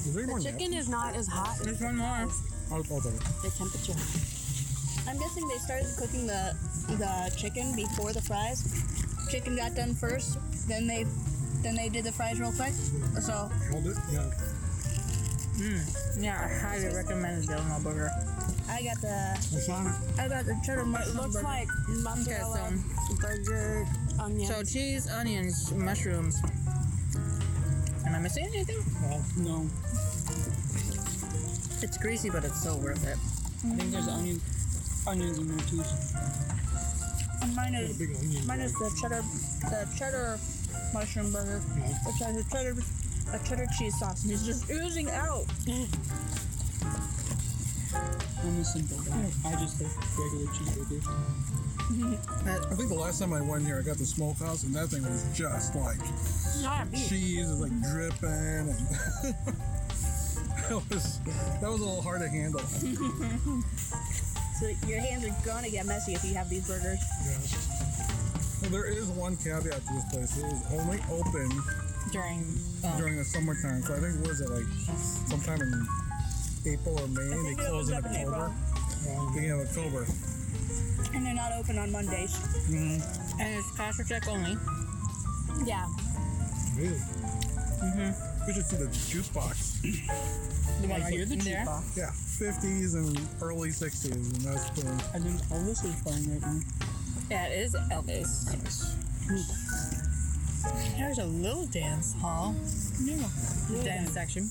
[0.05, 2.09] Is there more The chicken is not as hot There's one more.
[2.09, 2.33] I'll,
[2.73, 3.21] I'll it.
[3.43, 3.95] the temperature.
[5.09, 6.55] I'm guessing they started cooking the
[6.99, 8.63] the chicken before the fries.
[9.31, 10.39] Chicken got done first,
[10.69, 11.05] then they
[11.63, 12.73] then they did the fries real quick.
[13.21, 13.97] So Held it?
[14.13, 14.31] Yeah.
[15.63, 16.23] Mm.
[16.23, 18.11] yeah, I highly recommend the Delano burger.
[18.69, 19.93] I got the What's on it?
[20.19, 21.17] I got the cheddar mushroom.
[21.19, 21.45] Looks burger.
[21.47, 21.69] like
[22.03, 22.73] mozzarella,
[23.21, 23.87] burger,
[24.19, 24.49] onion.
[24.51, 26.43] So cheese, onions, mushrooms.
[28.07, 28.81] Am I missing anything?
[29.03, 29.67] Well, No.
[31.81, 33.17] It's greasy, but it's so worth it.
[33.19, 33.73] Mm-hmm.
[33.73, 34.41] I think there's onion,
[35.07, 35.83] onions in there too.
[37.43, 39.23] And mine is mine is the cheddar
[39.71, 40.39] the cheddar
[40.93, 41.95] mushroom burger, Yeah.
[42.07, 42.75] which has a cheddar
[43.33, 45.45] a cheddar cheese sauce, and it's just oozing out.
[48.45, 49.31] I'm a simple guy.
[49.47, 51.03] I just like regular cheeseburger.
[52.47, 54.89] I I think the last time I went here, I got the smokehouse, and that
[54.89, 55.99] thing was just like
[57.09, 58.69] cheese is like dripping, and
[60.69, 61.21] that was
[61.61, 62.63] that was a little hard to handle.
[64.63, 67.01] So your hands are gonna get messy if you have these burgers.
[68.63, 70.39] Well, there is one caveat to this place.
[70.39, 71.51] It is only open
[72.13, 72.45] During
[72.85, 73.83] um, during the summertime.
[73.83, 74.65] So I think what is it like
[75.29, 75.87] sometime in
[76.67, 77.23] April or May?
[77.25, 78.55] They think it close in opens in October.
[79.35, 80.07] Beginning of October.
[81.15, 82.33] and they're not open on Mondays.
[82.69, 83.41] Mm-hmm.
[83.41, 84.57] And it's cash or check only.
[85.65, 85.87] Yeah.
[86.77, 86.97] Really?
[87.83, 88.47] Mm-hmm.
[88.47, 89.83] We should see the jukebox.
[90.83, 91.65] The one right You're the there.
[91.65, 91.97] jukebox.
[91.97, 94.91] Yeah, 50s and early 60s, and that's cool.
[95.15, 96.61] I think Elvis is playing right now.
[97.31, 98.47] Yeah, it is Elvis.
[100.97, 102.55] There's a little dance hall.
[103.03, 103.17] Yeah.
[103.71, 104.45] The dance section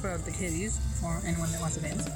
[0.00, 2.08] for the kiddies or anyone that wants to dance.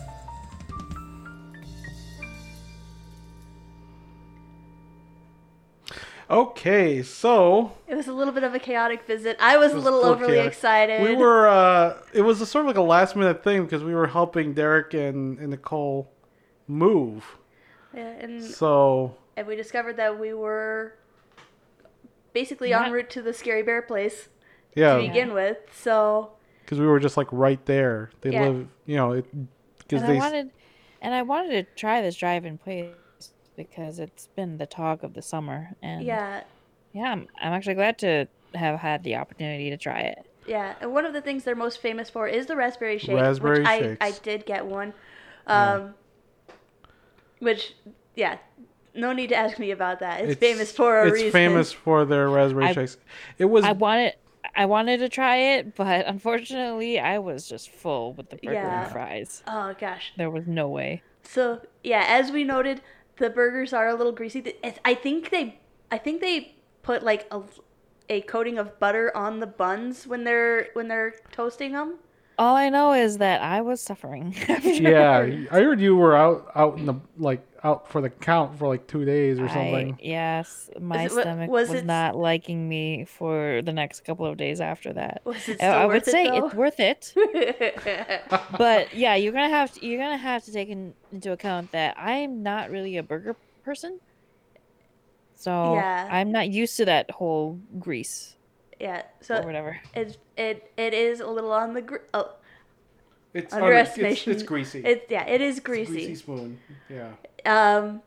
[6.31, 9.39] Okay, so It was a little bit of a chaotic visit.
[9.41, 10.53] I was, It a little little overly chaotic.
[10.53, 11.03] excited.
[11.03, 11.49] we were.
[11.49, 14.53] uh It was a sort of like a last minute thing because we were helping
[14.53, 16.11] Derek and, and Nicole
[16.66, 17.24] move.
[17.95, 20.93] Yeah, and, So and we discovered that we were
[22.41, 22.84] basically Yeah.
[22.86, 24.28] en route to the Scary Bear place
[24.74, 25.59] yeah, to begin with.
[25.72, 26.30] So
[26.64, 28.11] because we were just like right there.
[28.20, 28.43] They Yeah.
[28.49, 29.26] live, you know, it
[29.78, 30.16] because they.
[30.16, 30.51] I wanted,
[31.01, 32.95] and I wanted to try this drive-in place
[33.57, 36.43] because it's been the talk of the summer, and yeah,
[36.93, 40.24] yeah, I'm, I'm actually glad to have had the opportunity to try it.
[40.47, 40.74] yeah.
[40.80, 43.68] And one of the things they're most famous for is the raspberry shake, Raspberry which
[43.68, 43.99] I, shakes.
[44.01, 44.93] I did get one.
[45.47, 45.95] Um,
[47.41, 47.74] Which,
[48.14, 48.39] yeah,
[48.99, 50.20] no need to ask me about that.
[50.24, 51.26] It's, famous for a it's reason.
[51.28, 52.96] It's famous for their raspberry I- shakes.
[53.38, 54.14] It was I wanted,
[54.55, 58.82] I wanted to try it, but unfortunately, I was just full with the burger Yeah.
[58.84, 59.42] and fries.
[59.46, 60.12] Oh gosh.
[60.16, 61.03] There was no way.
[61.22, 62.82] So yeah, as we noted,
[63.16, 64.55] the burgers are a little greasy.
[64.84, 65.59] I think they,
[65.90, 67.42] I think they put like a,
[68.09, 71.96] a coating of butter on the buns when they're when they're toasting them.
[72.39, 74.34] All I know is that I was suffering.
[74.62, 75.18] yeah.
[75.51, 78.86] I heard you were out out in the like out for the count for like
[78.86, 79.99] two days or I- something.
[80.01, 84.24] yes, my it- wa- stomach was was, it- not liking me for the next couple
[84.26, 85.22] of days after that.
[85.24, 86.47] Was it I- still I worth would it, say though?
[86.47, 87.12] it's worth it.
[88.57, 91.97] but yeah, you're gonna have to you're gonna have to take in, into account that
[91.99, 93.34] I'm not really a burger
[93.64, 93.99] person.
[95.34, 96.09] So Yeah.
[96.11, 98.36] I'm not used to that whole grease
[98.81, 98.99] yeah.
[98.99, 99.81] or So whatever.
[99.95, 102.31] it it it is a little on the gr- oh,
[103.35, 104.33] It's underestimation.
[104.33, 104.81] It's, it's greasy.
[104.85, 105.93] It yeah, it is It's a greasy.
[105.93, 106.59] greasy spoon.
[106.89, 107.12] Yeah.
[107.45, 108.03] Um,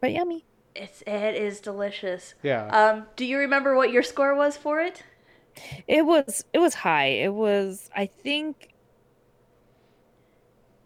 [0.00, 0.44] But yummy.
[0.74, 2.34] it's it is delicious.
[2.42, 2.66] Yeah.
[2.68, 5.02] Um, do you remember what your score was for it?
[5.88, 7.06] It was it was high.
[7.06, 8.74] It was I think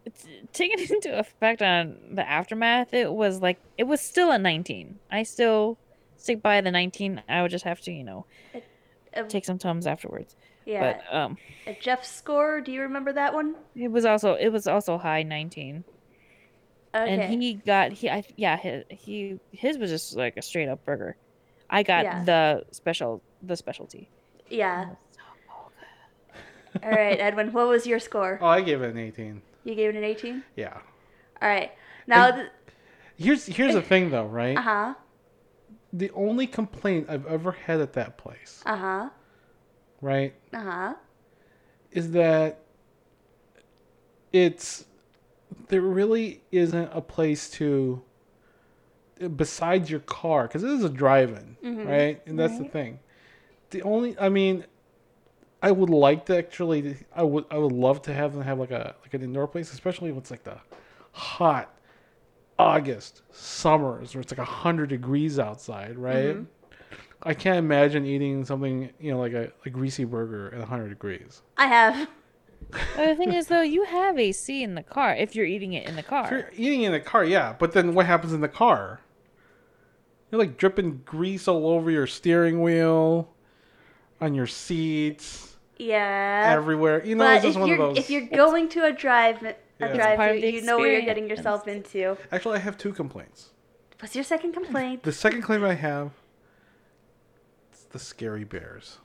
[0.05, 4.99] it's taking into effect on the aftermath, it was like it was still a 19.
[5.11, 5.77] I still
[6.21, 7.21] stick by the 19.
[7.27, 8.25] I would just have to, you know,
[9.15, 10.35] Um, take some tums afterwards.
[10.65, 10.93] yeah.
[11.09, 12.61] But um Uh, Jeff's score.
[12.61, 13.55] Do you remember that one?
[13.75, 15.83] it was also it was also high 19.
[16.93, 17.09] Okay.
[17.13, 20.83] And he got he I yeah, his, he his was just like a straight up
[20.85, 21.15] burger.
[21.69, 22.23] I got Yeah.
[22.23, 24.09] the special the specialty.
[24.49, 24.89] yeah.
[26.83, 27.51] All right, Edwin.
[27.53, 28.39] What was your score?
[28.41, 29.41] Oh, I gave it an 18.
[29.63, 30.43] You gave it an 18.
[30.55, 30.77] Yeah.
[31.41, 31.71] All right.
[32.07, 32.49] Now, And-
[33.17, 34.57] Here's here's the thing though, right?
[34.57, 34.93] uh huh,
[35.93, 39.09] The only complaint I've ever had at that place, uh huh,
[40.01, 40.93] right, uh huh.
[41.91, 42.59] is that
[44.31, 44.85] it's
[45.67, 48.01] there really isn't a place to
[49.35, 51.85] besides your car because it is a drive-in, Mhm.
[51.85, 52.21] right?
[52.25, 52.99] And that's the thing.
[53.71, 54.65] The only, I mean,
[55.61, 58.71] I would like to actually, I would, I would love to have them have like
[58.71, 60.57] a like an indoor place, especially if it's like the
[61.11, 61.73] hot
[62.61, 66.35] August summers where it's like hundred degrees outside, right?
[66.37, 66.45] Mhm.
[67.23, 71.41] I can't imagine eating something, you know, like a, a greasy burger at hundred degrees.
[71.57, 72.07] I have.
[72.95, 75.87] But the thing is though, you have AC in the car if you're eating it
[75.87, 76.25] in the car.
[76.25, 79.01] If you're eating in the car, yeah, but then what happens in the car?
[80.31, 83.33] You're like dripping grease all over your steering wheel,
[84.21, 86.49] on your seats, Yeah.
[86.55, 87.03] everywhere.
[87.03, 87.97] You know, but it's just if one you're of those.
[88.05, 89.87] if you're going to a drive a Yeah.
[89.87, 92.17] It's drive part through, you know what you're getting yourself into.
[92.31, 93.49] Actually, I have two complaints.
[93.99, 95.03] What's your second complaint?
[95.03, 96.11] The second claim I have,
[97.71, 98.97] it's the scary bears.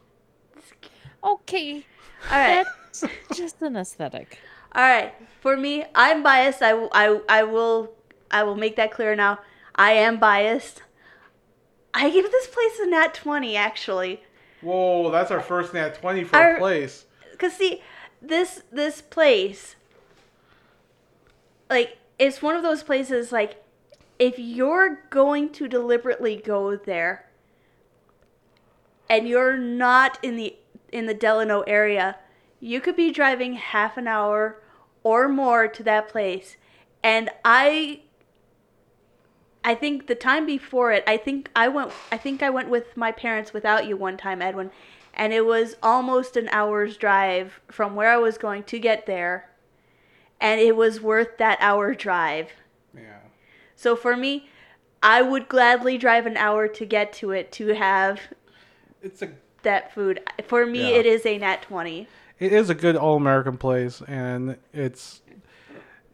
[1.25, 1.85] Okay.
[2.31, 2.67] All right.
[3.01, 3.05] That's
[3.35, 4.39] just an aesthetic.
[4.75, 5.13] All right.
[5.41, 6.63] For me, I'm biased.
[6.63, 7.93] I, will- I, I will
[8.31, 9.39] I will make that clear now.
[9.75, 10.83] I am biased.
[11.95, 14.23] I give this place a nat 20 actually.
[14.63, 17.05] Whoa, that's our first nat twenty for Our- a place.
[17.39, 17.83] Cuz see,
[18.23, 19.77] this this place
[21.69, 23.63] like it's one of those places like
[24.19, 27.27] if you're going to deliberately go there
[29.09, 30.57] and you're not in the
[30.93, 32.17] in the Delano area,
[32.61, 34.63] you could be driving half an hour
[35.03, 36.57] or more to that place.
[37.03, 38.01] And I
[39.63, 42.97] I think the time before it, I think I went I think I went with
[42.97, 44.71] my parents without you one time, Edwin,
[45.15, 49.51] and it was almost an hour's drive from where I was going to get there.
[50.41, 52.51] And it was worth that hour drive.
[52.95, 53.21] Yeah.
[53.75, 54.49] So for me,
[55.03, 58.21] I would gladly drive an hour to get to it to have
[59.03, 59.31] It's a
[59.63, 60.21] that food.
[60.47, 60.99] For me, Yeah.
[60.99, 62.07] it is a nat 20.
[62.39, 65.23] it is a good all American place, and it's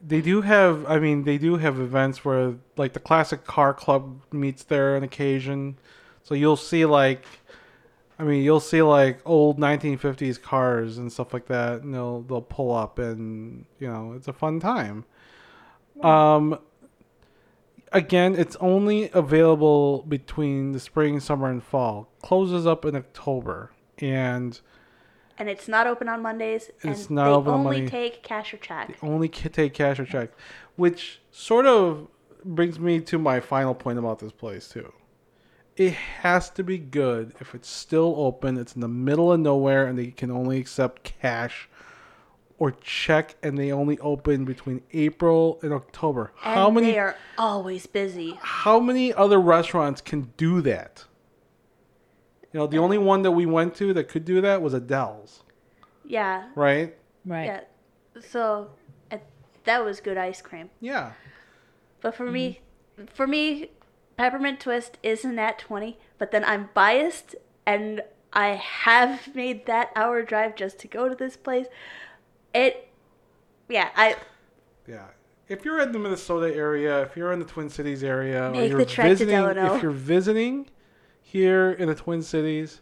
[0.05, 0.85] they do have.
[0.89, 5.03] I mean, they do have events where like the classic car club meets there on
[5.03, 5.79] occasion,
[6.23, 7.25] so you'll see like.
[8.23, 12.41] I mean, you'll see like old 1950s cars and stuff like that, and they'll they'll
[12.41, 15.05] pull up, and you know it's a fun time.
[16.03, 16.61] Um,
[17.91, 22.11] again, it's only available between the spring, summer, and fall.
[22.23, 24.61] Closes up in October, and
[25.37, 26.71] And it's not open on Mondays.
[26.85, 27.91] And It's not they open on only Monday.
[27.91, 28.99] take cash or check.
[29.03, 30.31] only take cash or check,
[30.77, 32.07] which sort of
[32.45, 34.93] brings me to my final point about this place too.
[35.77, 38.59] It has to be good if it's still open.
[38.59, 41.69] It's in the middle of nowhere, and they can only accept cash
[42.59, 46.33] or check, and they only open between April and October.
[46.45, 46.93] And how many?
[46.93, 48.39] They are always busy.
[48.41, 51.05] How many other restaurants can do that?
[52.53, 55.43] You know, the only one that we went to that could do that was Adele's,
[56.05, 56.49] Yeah.
[56.55, 56.95] right?
[57.25, 57.47] Right.
[57.47, 57.61] Yeah.
[58.21, 58.71] So
[59.65, 60.71] that was good ice cream.
[60.81, 61.13] Yeah.
[62.01, 62.61] But for me,
[62.99, 63.07] mm-hmm.
[63.15, 63.71] for me,
[64.23, 65.99] peppermint twist isn't at 20.
[66.17, 67.35] But then I'm biased,
[67.67, 68.03] and
[68.33, 71.67] I have made that hour drive just to go to this place.
[72.55, 72.89] It,
[73.69, 74.15] yeah, I
[74.87, 75.07] Yeah.
[75.49, 78.71] If you're in the Minnesota area, if you're in the Twin Cities area, or Make
[78.71, 79.75] you're the trek to visiting, Delano.
[79.75, 80.71] if you're visiting
[81.21, 82.81] here in the Twin Cities,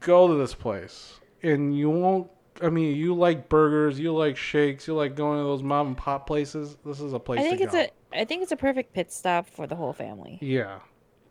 [0.00, 2.28] go to this place, and you won't.
[2.60, 5.96] I mean, you like burgers, you like shakes, you like going to those mom and
[5.96, 6.76] pop places.
[6.84, 7.80] This is a place I think to it's go.
[7.82, 10.38] a I think it's a perfect pit stop for the whole family.
[10.40, 10.78] yeah.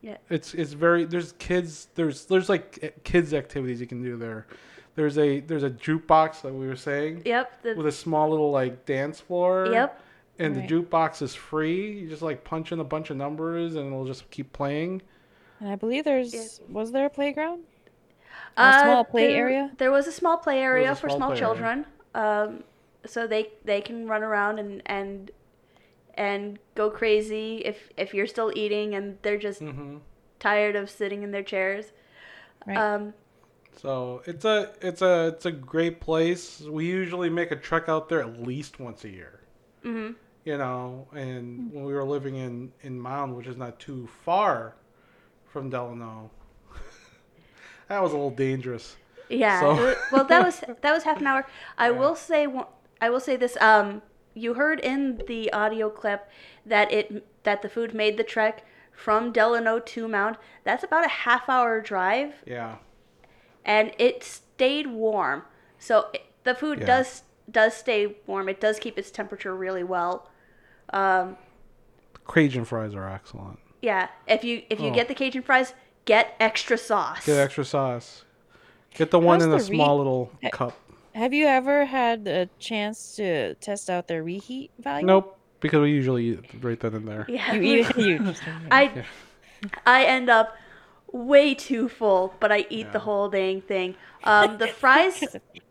[0.01, 0.17] Yeah.
[0.29, 4.47] It's it's very there's kids there's there's like eh, kids activities you can do there.
[4.95, 7.21] There's a there's a jukebox that we were saying.
[7.23, 9.67] Yep, the- with a small little like dance floor.
[9.71, 10.01] Yep.
[10.39, 10.67] And Right.
[10.67, 11.99] the jukebox is free.
[11.99, 15.01] You just like punch in a bunch of numbers and it'll just keep playing.
[15.61, 17.63] And I believe there's was there a playground?
[18.57, 19.71] A Uh, small play there- area?
[19.77, 22.63] There was a small play area a for small small play children, um,
[23.05, 25.31] so they they can run around and and
[26.15, 29.99] and go crazy if if you're still eating and they're just Mhm.
[30.39, 31.91] tired of sitting in their chairs.
[32.67, 32.77] Right.
[32.77, 33.13] Um,
[33.75, 36.61] So it's a it's a it's a great place.
[36.61, 39.39] We usually make a trek out there at least once a year.
[39.83, 40.13] Mm-hmm.
[40.45, 44.75] You know, and when we were living in in Mound, which is not too far
[45.47, 46.29] from Delano,
[47.87, 48.95] that was a little dangerous.
[49.29, 49.59] Yeah.
[49.61, 51.45] So- well, that was that was half an hour.
[51.77, 52.67] I will say one-
[53.01, 53.57] I will say this.
[53.59, 54.01] Um,
[54.33, 56.27] you heard in the audio clip
[56.65, 60.37] that it that the food made the trek from Delano to Mound.
[60.63, 62.75] That's about a half hour drive, yeah.
[63.65, 65.43] and it stayed warm.
[65.79, 66.85] So it, the food Yeah.
[66.87, 68.47] does does stay warm.
[68.49, 70.29] It does keep its temperature really well.
[70.91, 71.37] Um,
[72.27, 73.59] Cajun fries are excellent.
[73.81, 74.07] yeah.
[74.27, 74.93] If you if you Oh.
[74.93, 75.73] get the Cajun fries,
[76.05, 77.25] get extra sauce.
[77.25, 78.23] Get extra sauce.
[78.95, 80.73] Get the one How's in a the small re- little Eh, cup.
[81.15, 85.05] Have you ever had a chance to test out their reheat value?
[85.05, 87.25] Nope, because we usually eat it right then and there.
[87.29, 87.53] Yeah.
[87.53, 88.41] You eat you just
[88.71, 89.05] I
[89.85, 90.57] I end up
[91.11, 93.95] way too full, but I eat the whole dang thing.
[94.23, 95.19] Um, the fries,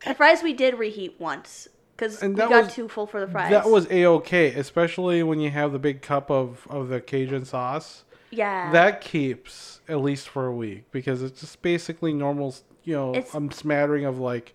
[0.07, 1.66] the fries we did reheat once
[1.97, 3.51] because we And that got was- too full for the fries.
[3.51, 7.45] That was a okay, especially when you have the big cup of of the Cajun
[7.45, 8.05] sauce.
[8.30, 8.70] yeah.
[8.70, 13.34] That keeps at least for a week because it's just basically normal, you know, It's-
[13.34, 14.55] a smattering of like it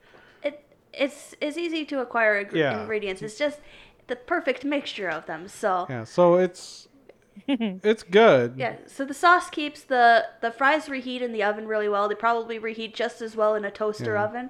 [0.98, 2.80] it's it's easy to acquire ing- Yeah.
[2.82, 3.22] ingredients.
[3.22, 3.60] It's just
[4.08, 5.48] the perfect mixture of them.
[5.48, 6.04] So yeah.
[6.04, 6.88] So it's
[7.48, 8.56] it's good.
[8.58, 12.08] Yeah, so the sauce keeps the the fries reheat in the oven really well.
[12.10, 14.24] They probably reheat just as well in a toaster Yeah.
[14.24, 14.50] oven.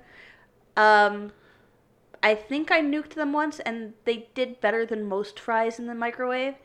[0.78, 1.32] Um,
[2.24, 5.96] I think I nuked them once, and they did better than most fries in the
[5.96, 6.56] microwave.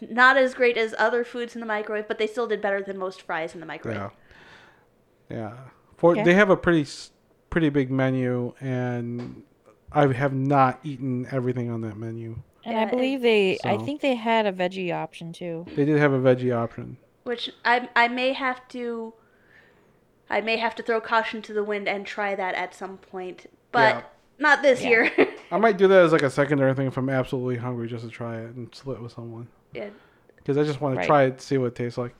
[0.00, 2.96] Not as great as other foods in the microwave, but they still did better than
[2.98, 4.10] most fries in the microwave.
[5.30, 5.36] Yeah.
[5.36, 5.56] Yeah.
[5.96, 6.22] For Okay.
[6.22, 7.10] they have a pretty s-
[7.56, 9.42] pretty big menu, and
[9.90, 12.36] I have not eaten everything on that menu.
[12.66, 15.64] And Yeah, I believe they I think they had a veggie option too.
[15.74, 16.98] They did have a veggie option.
[17.24, 19.14] Which I I may have to.
[20.28, 23.46] I may have to throw caution to the wind and try that at some point,
[23.72, 24.02] but Yeah.
[24.38, 24.88] not this Yeah.
[24.90, 25.10] year.
[25.50, 28.10] I might do that as like a secondary thing if I'm absolutely hungry, just to
[28.10, 29.48] try it and split with someone.
[29.72, 29.88] yeah.
[30.36, 31.02] because I just want Right.
[31.04, 32.14] to try it, see what it tastes like.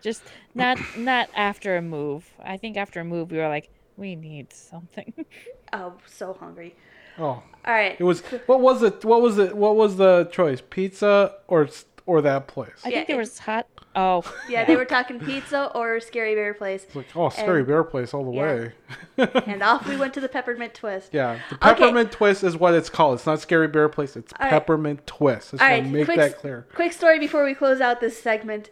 [0.00, 0.22] Just
[0.54, 2.30] not not after a move.
[2.40, 5.12] I think after a move we were like, we need something.
[5.72, 6.76] Oh, so hungry.
[7.18, 7.96] Oh, All right.
[7.98, 8.20] it was.
[8.46, 9.04] What was it?
[9.04, 9.56] What was it?
[9.56, 10.62] What was the choice?
[10.70, 11.68] Pizza or
[12.06, 12.70] or that place?
[12.84, 13.66] I Yeah, think there it- was hot.
[13.96, 16.84] Oh, Yeah, they were talking pizza or Scary Bear Place.
[16.84, 18.42] It's like oh, scary And- bear place all the yeah.
[19.18, 19.30] way.
[19.46, 21.10] And off we went to the Peppermint Twist.
[21.12, 21.74] Yeah, the Okay.
[21.80, 23.16] peppermint twist is what it's called.
[23.16, 24.14] It's not scary bear place.
[24.16, 24.50] It's All right.
[24.50, 25.52] peppermint twist.
[25.52, 26.66] Just All want right, to make quick, that clear.
[26.74, 28.70] quick story before we close out this segment.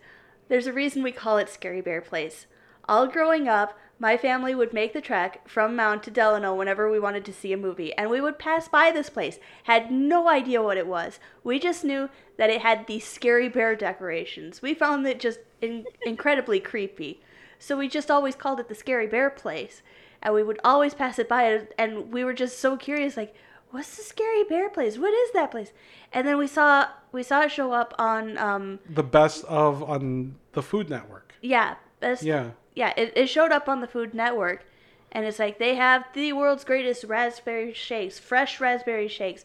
[0.48, 2.46] There's a reason we call it Scary Bear Place.
[2.88, 6.98] All growing up, my family would make the trek from Mound to Delano whenever we
[6.98, 9.38] wanted to see a movie, and we would pass by this place.
[9.62, 11.20] Had no idea what it was.
[11.44, 14.60] We just knew that it had these scary bear decorations.
[14.60, 17.20] We found it just in- incredibly creepy.
[17.60, 19.82] So we just always called it the Scary Bear Place.
[20.20, 23.36] And we would always pass it by, and we were just so curious, like,
[23.70, 24.98] what's the Scary Bear Place?
[24.98, 25.72] What is that place?
[26.12, 30.34] And then we saw we saw it show up on um The best of on
[30.52, 31.34] the Food Network.
[31.40, 32.50] yeah best Yeah.
[32.74, 34.64] Yeah it, it showed up on the Food Network,
[35.10, 39.44] and it's like they have the world's greatest raspberry shakes, fresh raspberry shakes,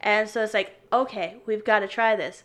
[0.00, 2.44] and so it's like okay we've got to try this.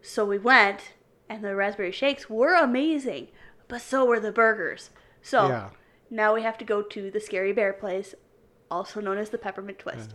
[0.00, 0.92] So we went,
[1.28, 3.28] and the raspberry shakes were amazing,
[3.68, 4.90] but so were the burgers.
[5.22, 5.70] So Yeah.
[6.10, 8.14] now we have to go to the Scary Bear Place,
[8.70, 10.14] also known as the Peppermint Twist.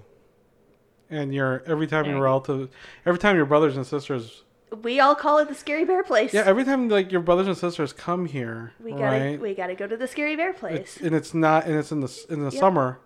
[1.09, 2.25] And your every time There your you go.
[2.25, 2.69] relative,
[3.05, 4.43] every time your brothers and sisters,
[4.81, 6.33] We all call it the Scary Bear Place.
[6.33, 9.39] yeah, every time like your brothers and sisters come here, we gotta right?
[9.39, 10.97] we gotta go to the Scary Bear Place.
[10.97, 12.59] It's, and it's not, and it's in the in the Yep.
[12.59, 12.99] summer.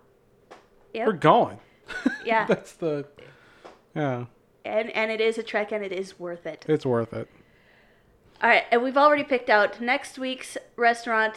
[0.94, 1.06] Yep.
[1.06, 1.58] We're going.
[2.24, 2.46] Yeah.
[2.46, 3.06] That's the,
[3.94, 4.26] yeah,
[4.64, 6.64] and and it is a trek and it is worth it.
[6.68, 7.28] it's worth it.
[8.42, 11.34] All right, and we've already picked out next week's restaurant.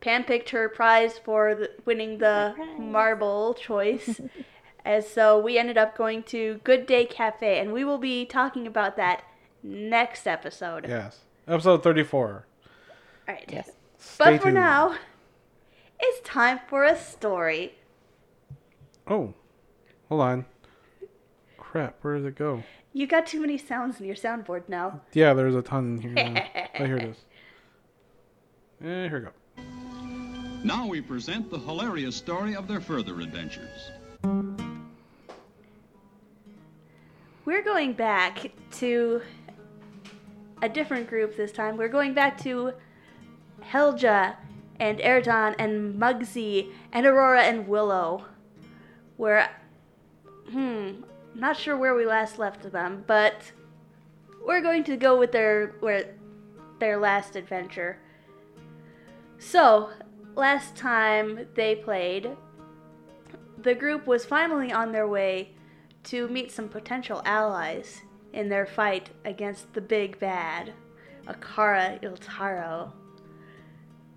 [0.00, 4.20] Pam picked her prize for the, winning the marble choice.
[4.84, 8.66] and so we ended up going to Good Day Cafe, and we will be talking
[8.66, 9.24] about that
[9.66, 10.86] next episode.
[10.88, 12.46] Yes, episode thirty-four.
[13.28, 13.44] All right.
[13.48, 13.70] yes.
[13.98, 14.54] Stay But for tuned.
[14.54, 14.94] now,
[15.98, 17.74] it's time for a story.
[19.08, 19.34] Oh,
[20.08, 20.44] hold on.
[21.58, 22.62] Crap, where does it go?
[22.92, 25.00] You got too many sounds in your soundboard now.
[25.12, 26.12] Yeah, there's a ton in here.
[26.12, 26.44] Now.
[26.80, 27.16] oh, here it is.
[28.82, 29.64] Eh, here we go.
[30.64, 33.90] Now we present the hilarious story of their further adventures.
[37.44, 39.22] We're going back to
[40.62, 41.76] a different group this time.
[41.76, 42.72] We're going back to
[43.62, 44.36] Helja
[44.78, 48.24] and Erdan and Mugsy and Aurora and Willow.
[49.16, 49.48] Where,
[50.50, 51.02] hmm,
[51.34, 53.52] not sure where we last left them, but
[54.46, 56.14] we're going to go with their where
[56.78, 57.98] their last adventure.
[59.38, 59.90] So,
[60.34, 62.30] last time they played,
[63.58, 65.50] the group was finally on their way
[66.04, 68.02] to meet some potential allies
[68.32, 70.72] in their fight against the big bad,
[71.26, 72.92] Akara Iltaro.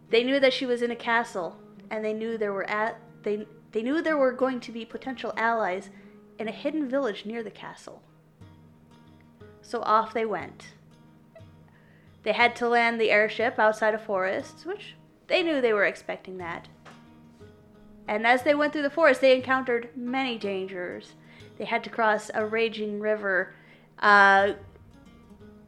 [0.09, 1.57] They knew that she was in a castle,
[1.89, 5.33] and they knew there were at they they knew there were going to be potential
[5.37, 5.89] allies
[6.39, 8.01] in a hidden village near the castle.
[9.61, 10.69] So off they went.
[12.23, 14.95] They had to land the airship outside a forest, which
[15.27, 16.67] they knew they were expecting that.
[18.07, 21.13] And as they went through the forest, they encountered many dangers.
[21.57, 23.53] They had to cross a raging river,
[23.99, 24.53] uh,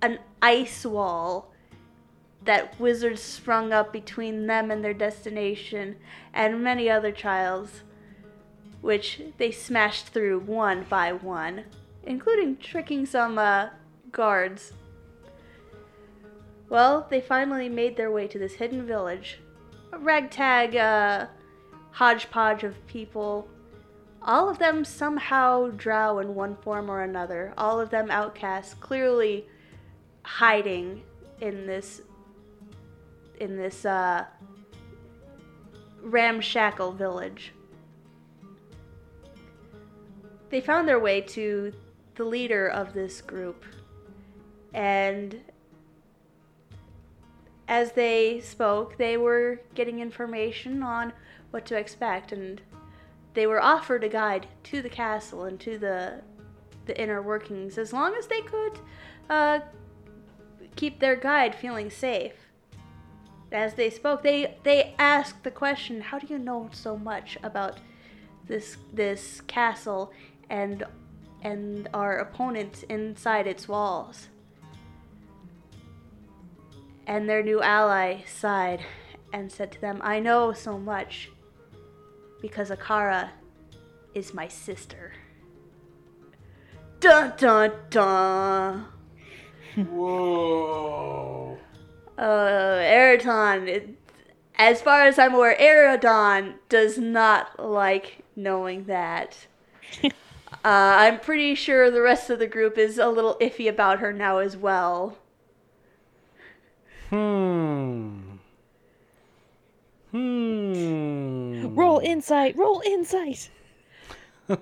[0.02, 1.52] an ice wall
[2.44, 5.96] that wizards sprung up between them and their destination,
[6.34, 7.84] and many other trials,
[8.82, 11.64] which they smashed through one by one,
[12.04, 13.70] including tricking some uh,
[14.12, 14.74] guards.
[16.68, 19.40] Well, they finally made their way to this hidden village,
[19.92, 21.28] a ragtag uh,
[21.92, 23.48] hodgepodge of people.
[24.24, 27.54] All of them somehow drow in one form or another.
[27.58, 29.48] All of them outcasts, clearly
[30.24, 31.04] hiding
[31.40, 32.02] in this
[33.40, 34.26] in this uh,
[36.04, 37.54] ramshackle village.
[40.52, 41.74] They found their way to
[42.16, 43.66] the leader of this group,
[44.76, 45.42] and
[47.68, 51.14] as they spoke, they were getting information on
[51.50, 52.62] what to expect, and
[53.34, 56.22] they were offered a guide to the castle and to the
[56.86, 58.80] the inner workings, as long as they could
[59.30, 59.60] uh,
[60.76, 62.34] keep their guide feeling safe.
[63.52, 67.80] As they spoke, they they asked the question, "How do you know so much about
[68.48, 70.12] this this castle
[70.50, 70.84] and
[71.42, 74.30] and our opponents inside its walls?"
[77.08, 78.82] And their new ally sighed
[79.34, 81.32] and said to them, I know so much
[82.42, 83.30] because Akara
[84.14, 85.14] is my sister.
[87.00, 88.86] Dun dun dun!
[89.76, 91.58] Whoa.
[92.18, 92.80] Uh,
[93.68, 93.90] it,
[94.56, 99.48] as far as I'm aware, Eridon does not like knowing that.
[100.04, 100.10] uh,
[100.64, 104.38] I'm pretty sure the rest of the group is a little iffy about her now
[104.38, 105.18] as well.
[107.10, 108.20] Hmm.
[110.12, 111.41] Hmm.
[111.76, 112.56] Roll insight.
[112.58, 113.50] Roll insight.
[114.50, 114.58] Uh,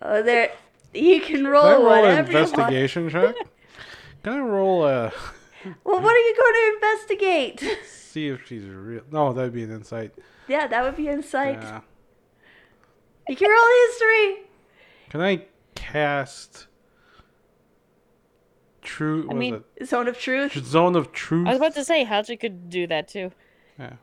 [0.22, 0.50] there,
[0.92, 2.48] you can Can I roll roll an whatever you want.
[2.50, 3.34] investigation check?
[4.22, 5.12] Can I roll a
[5.84, 7.78] Well, what are you going to investigate?
[7.88, 9.00] see if she's real?
[9.10, 10.12] No, that'd be an insight.
[10.46, 11.62] yeah, that would be insight.
[11.62, 11.80] Yeah.
[13.28, 14.46] You can roll history.
[15.08, 15.44] Can I
[15.74, 16.66] cast
[18.82, 19.26] true?
[19.30, 19.86] I mean- was it?
[19.88, 20.52] Zone of truth.
[20.64, 21.46] Zone of truth.
[21.46, 23.32] I was about to say Halja could do that too.
[23.78, 23.94] Yeah.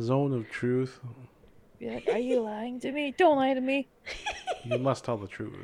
[0.00, 1.00] Zone of truth.
[1.78, 3.14] Be like, are you lying to me?
[3.16, 3.88] Don't lie to me.
[4.64, 5.54] You must tell the truth.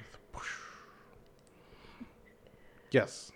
[2.92, 3.32] Yes.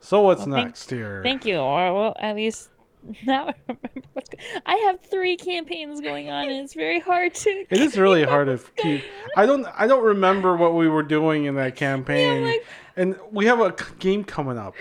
[0.00, 1.20] So what's Well, thank- next here?
[1.22, 1.58] Thank you.
[1.58, 2.70] Or well, at least
[3.26, 4.28] now I remember what's.
[4.30, 7.66] Go- I have three campaigns going on, and it's very hard to.
[7.70, 9.04] It is really hard to keep.
[9.36, 9.66] I don't.
[9.76, 12.64] I don't remember what we were doing in that campaign, like-
[12.96, 14.74] and we have a game coming up,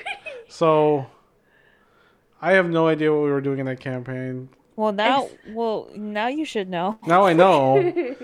[0.47, 1.07] so
[2.45, 4.49] I have no idea what we were doing in that campaign.
[4.75, 6.99] Well, now, well, now you should know.
[7.07, 7.79] Now I know.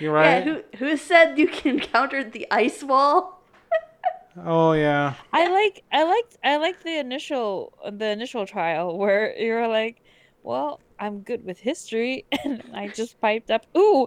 [0.00, 0.46] You're right.
[0.46, 3.44] Yeah, who who said you encountered the ice wall?
[4.42, 5.16] oh yeah.
[5.34, 10.00] I like, I liked, I liked the initial, the initial trial where you were like,
[10.42, 14.06] "Well, I'm good with history," and I just piped up, "Ooh,"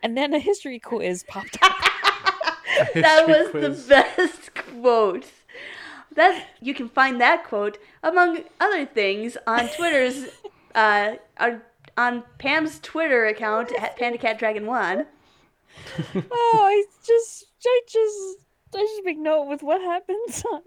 [0.00, 1.76] and then a history quiz popped up.
[2.94, 3.86] that was quiz.
[3.86, 5.26] the best quote.
[6.14, 10.26] That you can find that quote among other things on Twitter's
[10.74, 11.60] uh on,
[11.96, 15.06] on Pam's Twitter account at PandaCatDragon1.
[16.30, 18.38] oh, I just, I just,
[18.76, 20.62] I just make note with what happens on,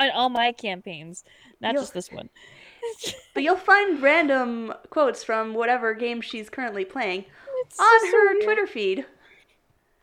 [0.00, 1.22] on all my campaigns,
[1.60, 2.28] not You'll- just this one.
[3.34, 7.24] But you'll find random quotes from whatever game she's currently playing
[7.64, 8.44] It's on so her weird.
[8.44, 9.06] Twitter feed.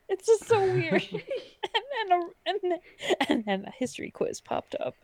[0.09, 1.03] It's just so weird.
[1.75, 2.79] And then a, and then,
[3.29, 4.95] and then a history quiz popped up.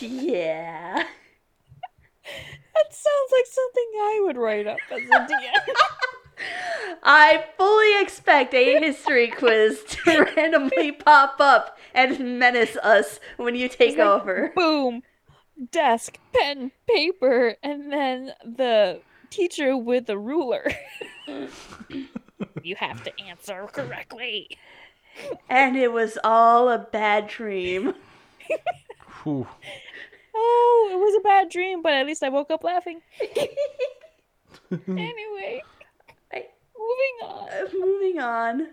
[0.00, 1.04] yeah.
[2.74, 5.74] That sounds like something I would write up as a DM.
[7.02, 13.68] I fully expect a history quiz to randomly pop up and menace us when you
[13.68, 14.52] take like, over.
[14.54, 15.02] Boom,
[15.70, 19.00] desk, pen, paper, and then the
[19.30, 20.70] teacher with the ruler.
[22.62, 24.58] you have to answer correctly.
[25.48, 27.94] And it was all a bad dream.
[29.22, 29.46] Whew.
[30.34, 33.00] Oh, it was a bad dream, but at least I woke up laughing.
[34.88, 35.62] anyway,
[36.32, 36.50] Right.
[36.78, 37.48] moving on.
[37.48, 38.68] Uh, moving on.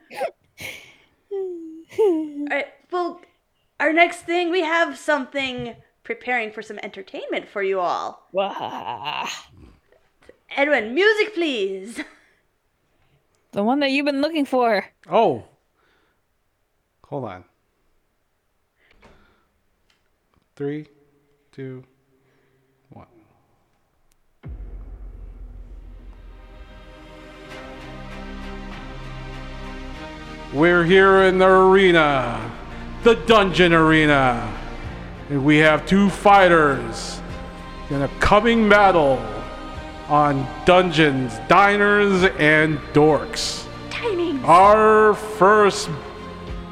[2.52, 3.22] Alright, well,
[3.80, 8.28] our next thing, we have something preparing for some entertainment for you all.
[8.32, 9.28] Wah.
[10.56, 12.02] Edwin, music please.
[13.52, 14.86] The one that you've been looking for.
[15.10, 15.44] Oh.
[17.10, 17.44] Hold on.
[20.56, 20.86] Three,
[21.52, 21.84] two,
[22.90, 23.08] one.
[30.54, 32.52] We're here in the arena,
[33.02, 34.56] the dungeon arena.
[35.32, 37.20] And we have two fighters
[37.90, 39.18] in a coming battle
[40.10, 43.66] on dungeons, diners, and dorks.
[43.90, 44.46] Timing.
[44.46, 45.90] Our first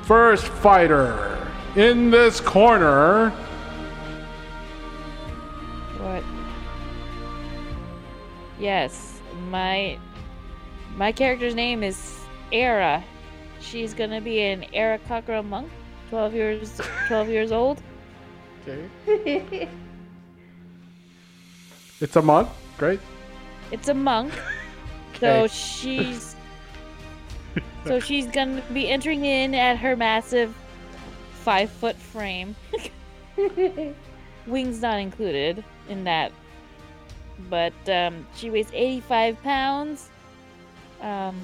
[0.08, 3.30] first fighter in this corner
[5.98, 6.24] What?
[8.58, 10.00] Yes, my
[10.96, 13.04] my character's name is Era.
[13.60, 15.74] She's gonna be an Era Aarakocra monk,
[16.10, 17.84] twelve years twelve years old.
[18.62, 18.90] Okay.
[22.00, 23.02] It's a monk, great.
[23.72, 24.34] It's a monk,
[25.20, 25.48] so Okay.
[25.48, 26.37] she's
[27.88, 30.54] so she's gonna be entering in at her massive
[31.42, 32.56] five foot frame.
[34.48, 36.32] Wings not included in that,
[37.50, 40.10] but um, she weighs eighty five pounds.
[41.02, 41.40] Um,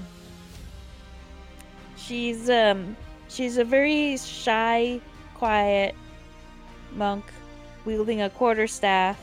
[1.95, 2.95] she's um
[3.29, 4.99] she's a very shy,
[5.35, 5.95] quiet
[6.95, 7.25] monk
[7.85, 9.19] wielding a quarter staff.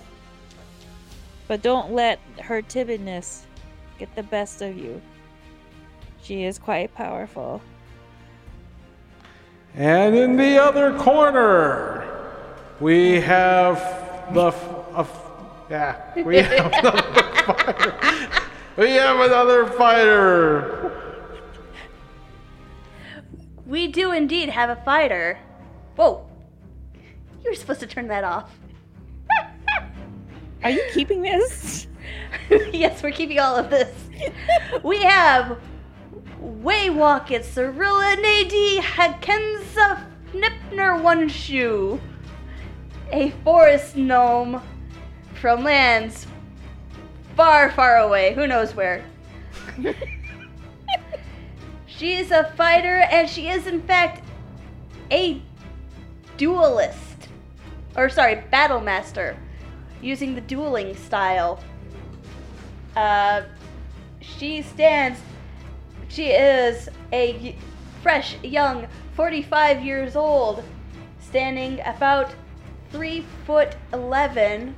[1.49, 3.43] But don't let her timidness
[3.99, 5.01] get the best of you.
[6.23, 7.61] She is quite powerful.
[9.75, 12.07] And in the other corner,
[12.81, 13.77] we have
[14.33, 15.31] the f- a f-
[15.71, 17.95] yeah, we have another fighter.
[18.77, 21.23] We have another fighter.
[23.67, 25.39] We do indeed have a fighter.
[25.97, 26.27] Whoa!
[27.45, 28.51] You were supposed to turn that off.
[30.63, 31.87] Are you keeping this?
[32.73, 33.95] yes, we're keeping all of this.
[34.83, 35.59] we have
[36.41, 42.01] Waywalkit, Cyrilla Nadi, Hakenza Nipner One Shoe,
[43.13, 44.63] a forest gnome
[45.35, 46.27] from lands
[47.37, 48.35] far, far away.
[48.35, 49.05] Who knows where?
[51.87, 54.25] she is a fighter, and she is, in fact,
[55.11, 55.43] a
[56.37, 57.29] duelist.
[57.97, 59.37] Or, sorry, battle master,
[60.01, 61.63] using the dueling style.
[62.97, 63.43] Uh,
[64.21, 65.19] she stands.
[66.11, 67.55] She is a
[68.03, 70.65] fresh, young, 45 years old,
[71.21, 72.35] standing about
[72.91, 74.75] 3 foot 11,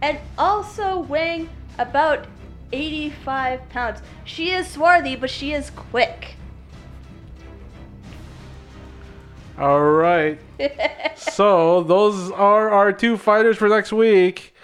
[0.00, 2.26] and also weighing about
[2.72, 4.00] 85 pounds.
[4.24, 6.36] She is swarthy, but she is quick.
[9.58, 10.40] All right.
[11.16, 14.54] so those are our two fighters for next week.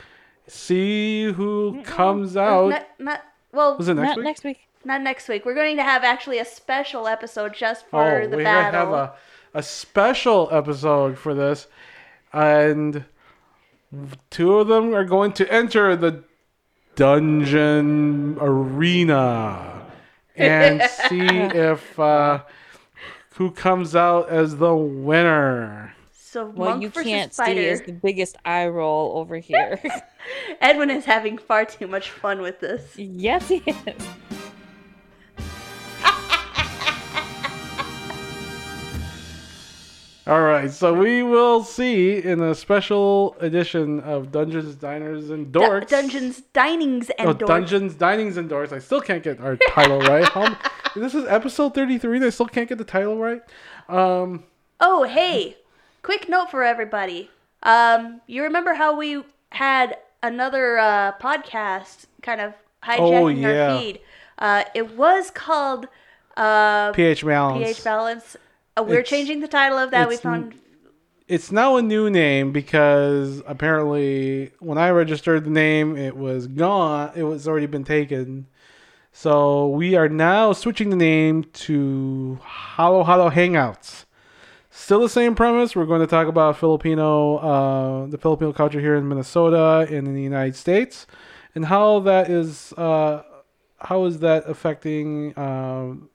[0.46, 2.68] See who comes uh, out.
[2.70, 3.76] Not, not well.
[3.76, 4.24] Was it next Not week?
[4.24, 4.68] next week.
[4.84, 5.44] Not next week.
[5.44, 8.88] We're going to have actually a special episode just for oh, the we're gonna have
[8.88, 9.14] a,
[9.54, 11.68] a special episode for this,
[12.32, 13.04] and
[14.30, 16.24] two of them are going to enter the
[16.96, 19.86] dungeon arena
[20.36, 22.42] and see if uh,
[23.34, 25.94] who comes out as the winner.
[26.12, 27.60] So What monk you versus can't fighter.
[27.60, 29.78] see is the biggest eye roll over here.
[30.60, 32.82] Edwin is having far too much fun with this.
[32.96, 34.06] yes, he is.
[40.24, 45.88] All right, so we will see in a special edition of Dungeons, Diners, and Dorks.
[45.88, 47.46] dungeons, dinings, and Oh, dorks.
[47.48, 48.72] Dungeons, Dinings, and Dorks.
[48.72, 50.24] I still can't get our title right.
[50.28, 50.56] How,
[50.94, 53.42] this is episode 33 and I still can't get the title right.
[53.88, 54.44] Um,
[54.80, 55.56] Oh, hey!
[56.02, 57.28] Quick note for everybody.
[57.64, 62.54] Um, you remember how we had another uh, podcast kind of
[62.84, 63.72] hijacking Oh, yeah.
[63.74, 64.00] our feed?
[64.38, 65.88] Uh, it was called
[66.36, 67.64] uh, pH Balance.
[67.64, 68.36] pH Balance.
[68.76, 70.08] Uh, we're It's- changing the title of that.
[70.08, 70.54] We found
[71.28, 77.10] It's now a new name because apparently when I registered the name, it was gone.
[77.14, 78.46] It was already been taken.
[79.12, 82.38] So we are now switching the name to
[82.76, 84.04] Halo Halo Hangouts.
[84.70, 85.76] Still the same premise.
[85.76, 90.14] We're going to talk about Filipino, uh, the Filipino culture here in Minnesota and in
[90.14, 91.06] the United States,
[91.54, 93.22] and how that is, uh,
[93.78, 96.08] how is that affecting um,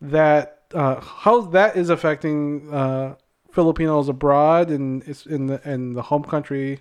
[0.00, 3.16] that, uh, how that is affecting uh,
[3.50, 6.80] Filipinos abroad and it's in the in the home country,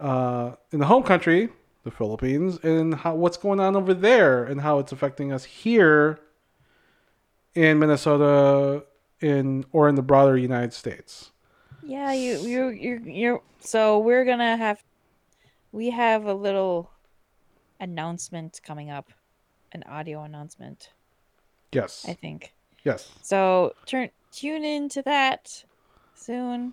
[0.00, 1.48] uh, in the home country,
[1.84, 6.18] the Philippines, and how what's going on over there and how it's affecting us here
[7.54, 8.84] in Minnesota
[9.20, 11.30] in or in the broader United States.
[11.82, 14.82] Yeah, you you you you're so we're gonna have
[15.72, 16.90] we have a little
[17.80, 19.10] announcement coming up.
[19.72, 20.90] An audio announcement,
[21.72, 22.06] Yes.
[22.08, 22.54] I think.
[22.86, 23.10] Yes.
[23.20, 25.64] So turn tune into that
[26.14, 26.72] soon.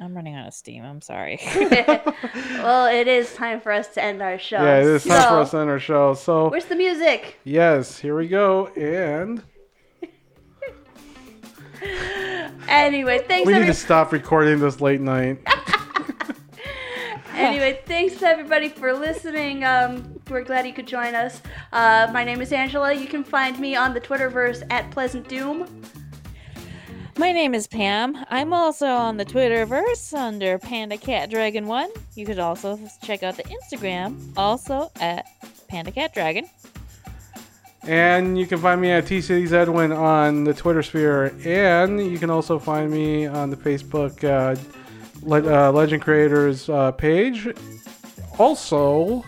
[0.00, 1.38] I'm running out of steam, I'm sorry.
[1.54, 4.62] well, it is time for us to end our show.
[4.62, 6.14] Yeah, it is time for us to end our show.
[6.14, 7.38] So Where's the music?
[7.44, 8.68] yes, here we go.
[8.68, 9.42] And
[12.68, 13.46] Anyway, thanks.
[13.46, 15.38] we need every- to stop recording this late night.
[17.34, 19.64] anyway, thanks everybody for listening.
[19.64, 21.40] Um, we're glad you could join us.
[21.72, 22.92] Uh, my name is Angela.
[22.92, 25.66] You can find me on the Twitterverse at Pleasant Doom.
[27.18, 28.24] My name is Pam.
[28.30, 31.90] I'm also on the Twitterverse under Panda Cat Dragon One.
[32.14, 35.26] You could also check out the Instagram, also at
[35.68, 36.48] Panda Cat Dragon.
[37.84, 41.34] And you can find me at TCD's Edwin on the Twitter sphere.
[41.44, 44.56] And you can also find me on the Facebook uh,
[45.22, 47.48] Le- uh, Legend Creators uh, page.
[48.38, 49.24] Also,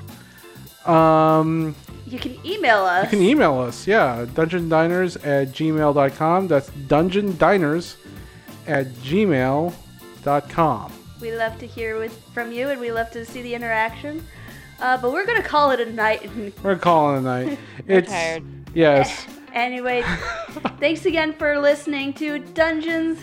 [0.87, 1.75] um,
[2.07, 3.05] You can email us.
[3.05, 3.87] you can email us.
[3.87, 6.49] Yeah, dungeondiners at gmail.com.
[6.49, 7.97] That's dungeondiners
[8.67, 10.93] at gmail.com.
[11.21, 14.27] We love to hear with, from you, and we love to see the interaction.
[14.81, 16.29] Uh, but we're gonna call it a night.
[16.63, 17.59] We're calling it a night.
[17.87, 18.43] We're it's, tired.
[18.75, 19.27] Yes.
[19.53, 20.03] anyway,
[20.81, 23.21] thanks again for listening to Dungeons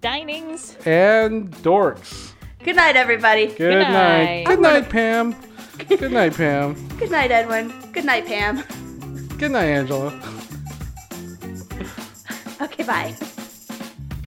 [0.00, 2.32] Dinings And dorks.
[2.64, 3.46] Good night, everybody.
[3.46, 4.44] Good, night.
[4.44, 5.34] Good night, Pam.
[5.86, 6.74] Good night, Pam.
[6.98, 7.72] Good night, Edwin.
[7.92, 8.62] Good night, Pam.
[9.38, 10.12] Good night, Angela.
[12.60, 13.14] Okay, bye.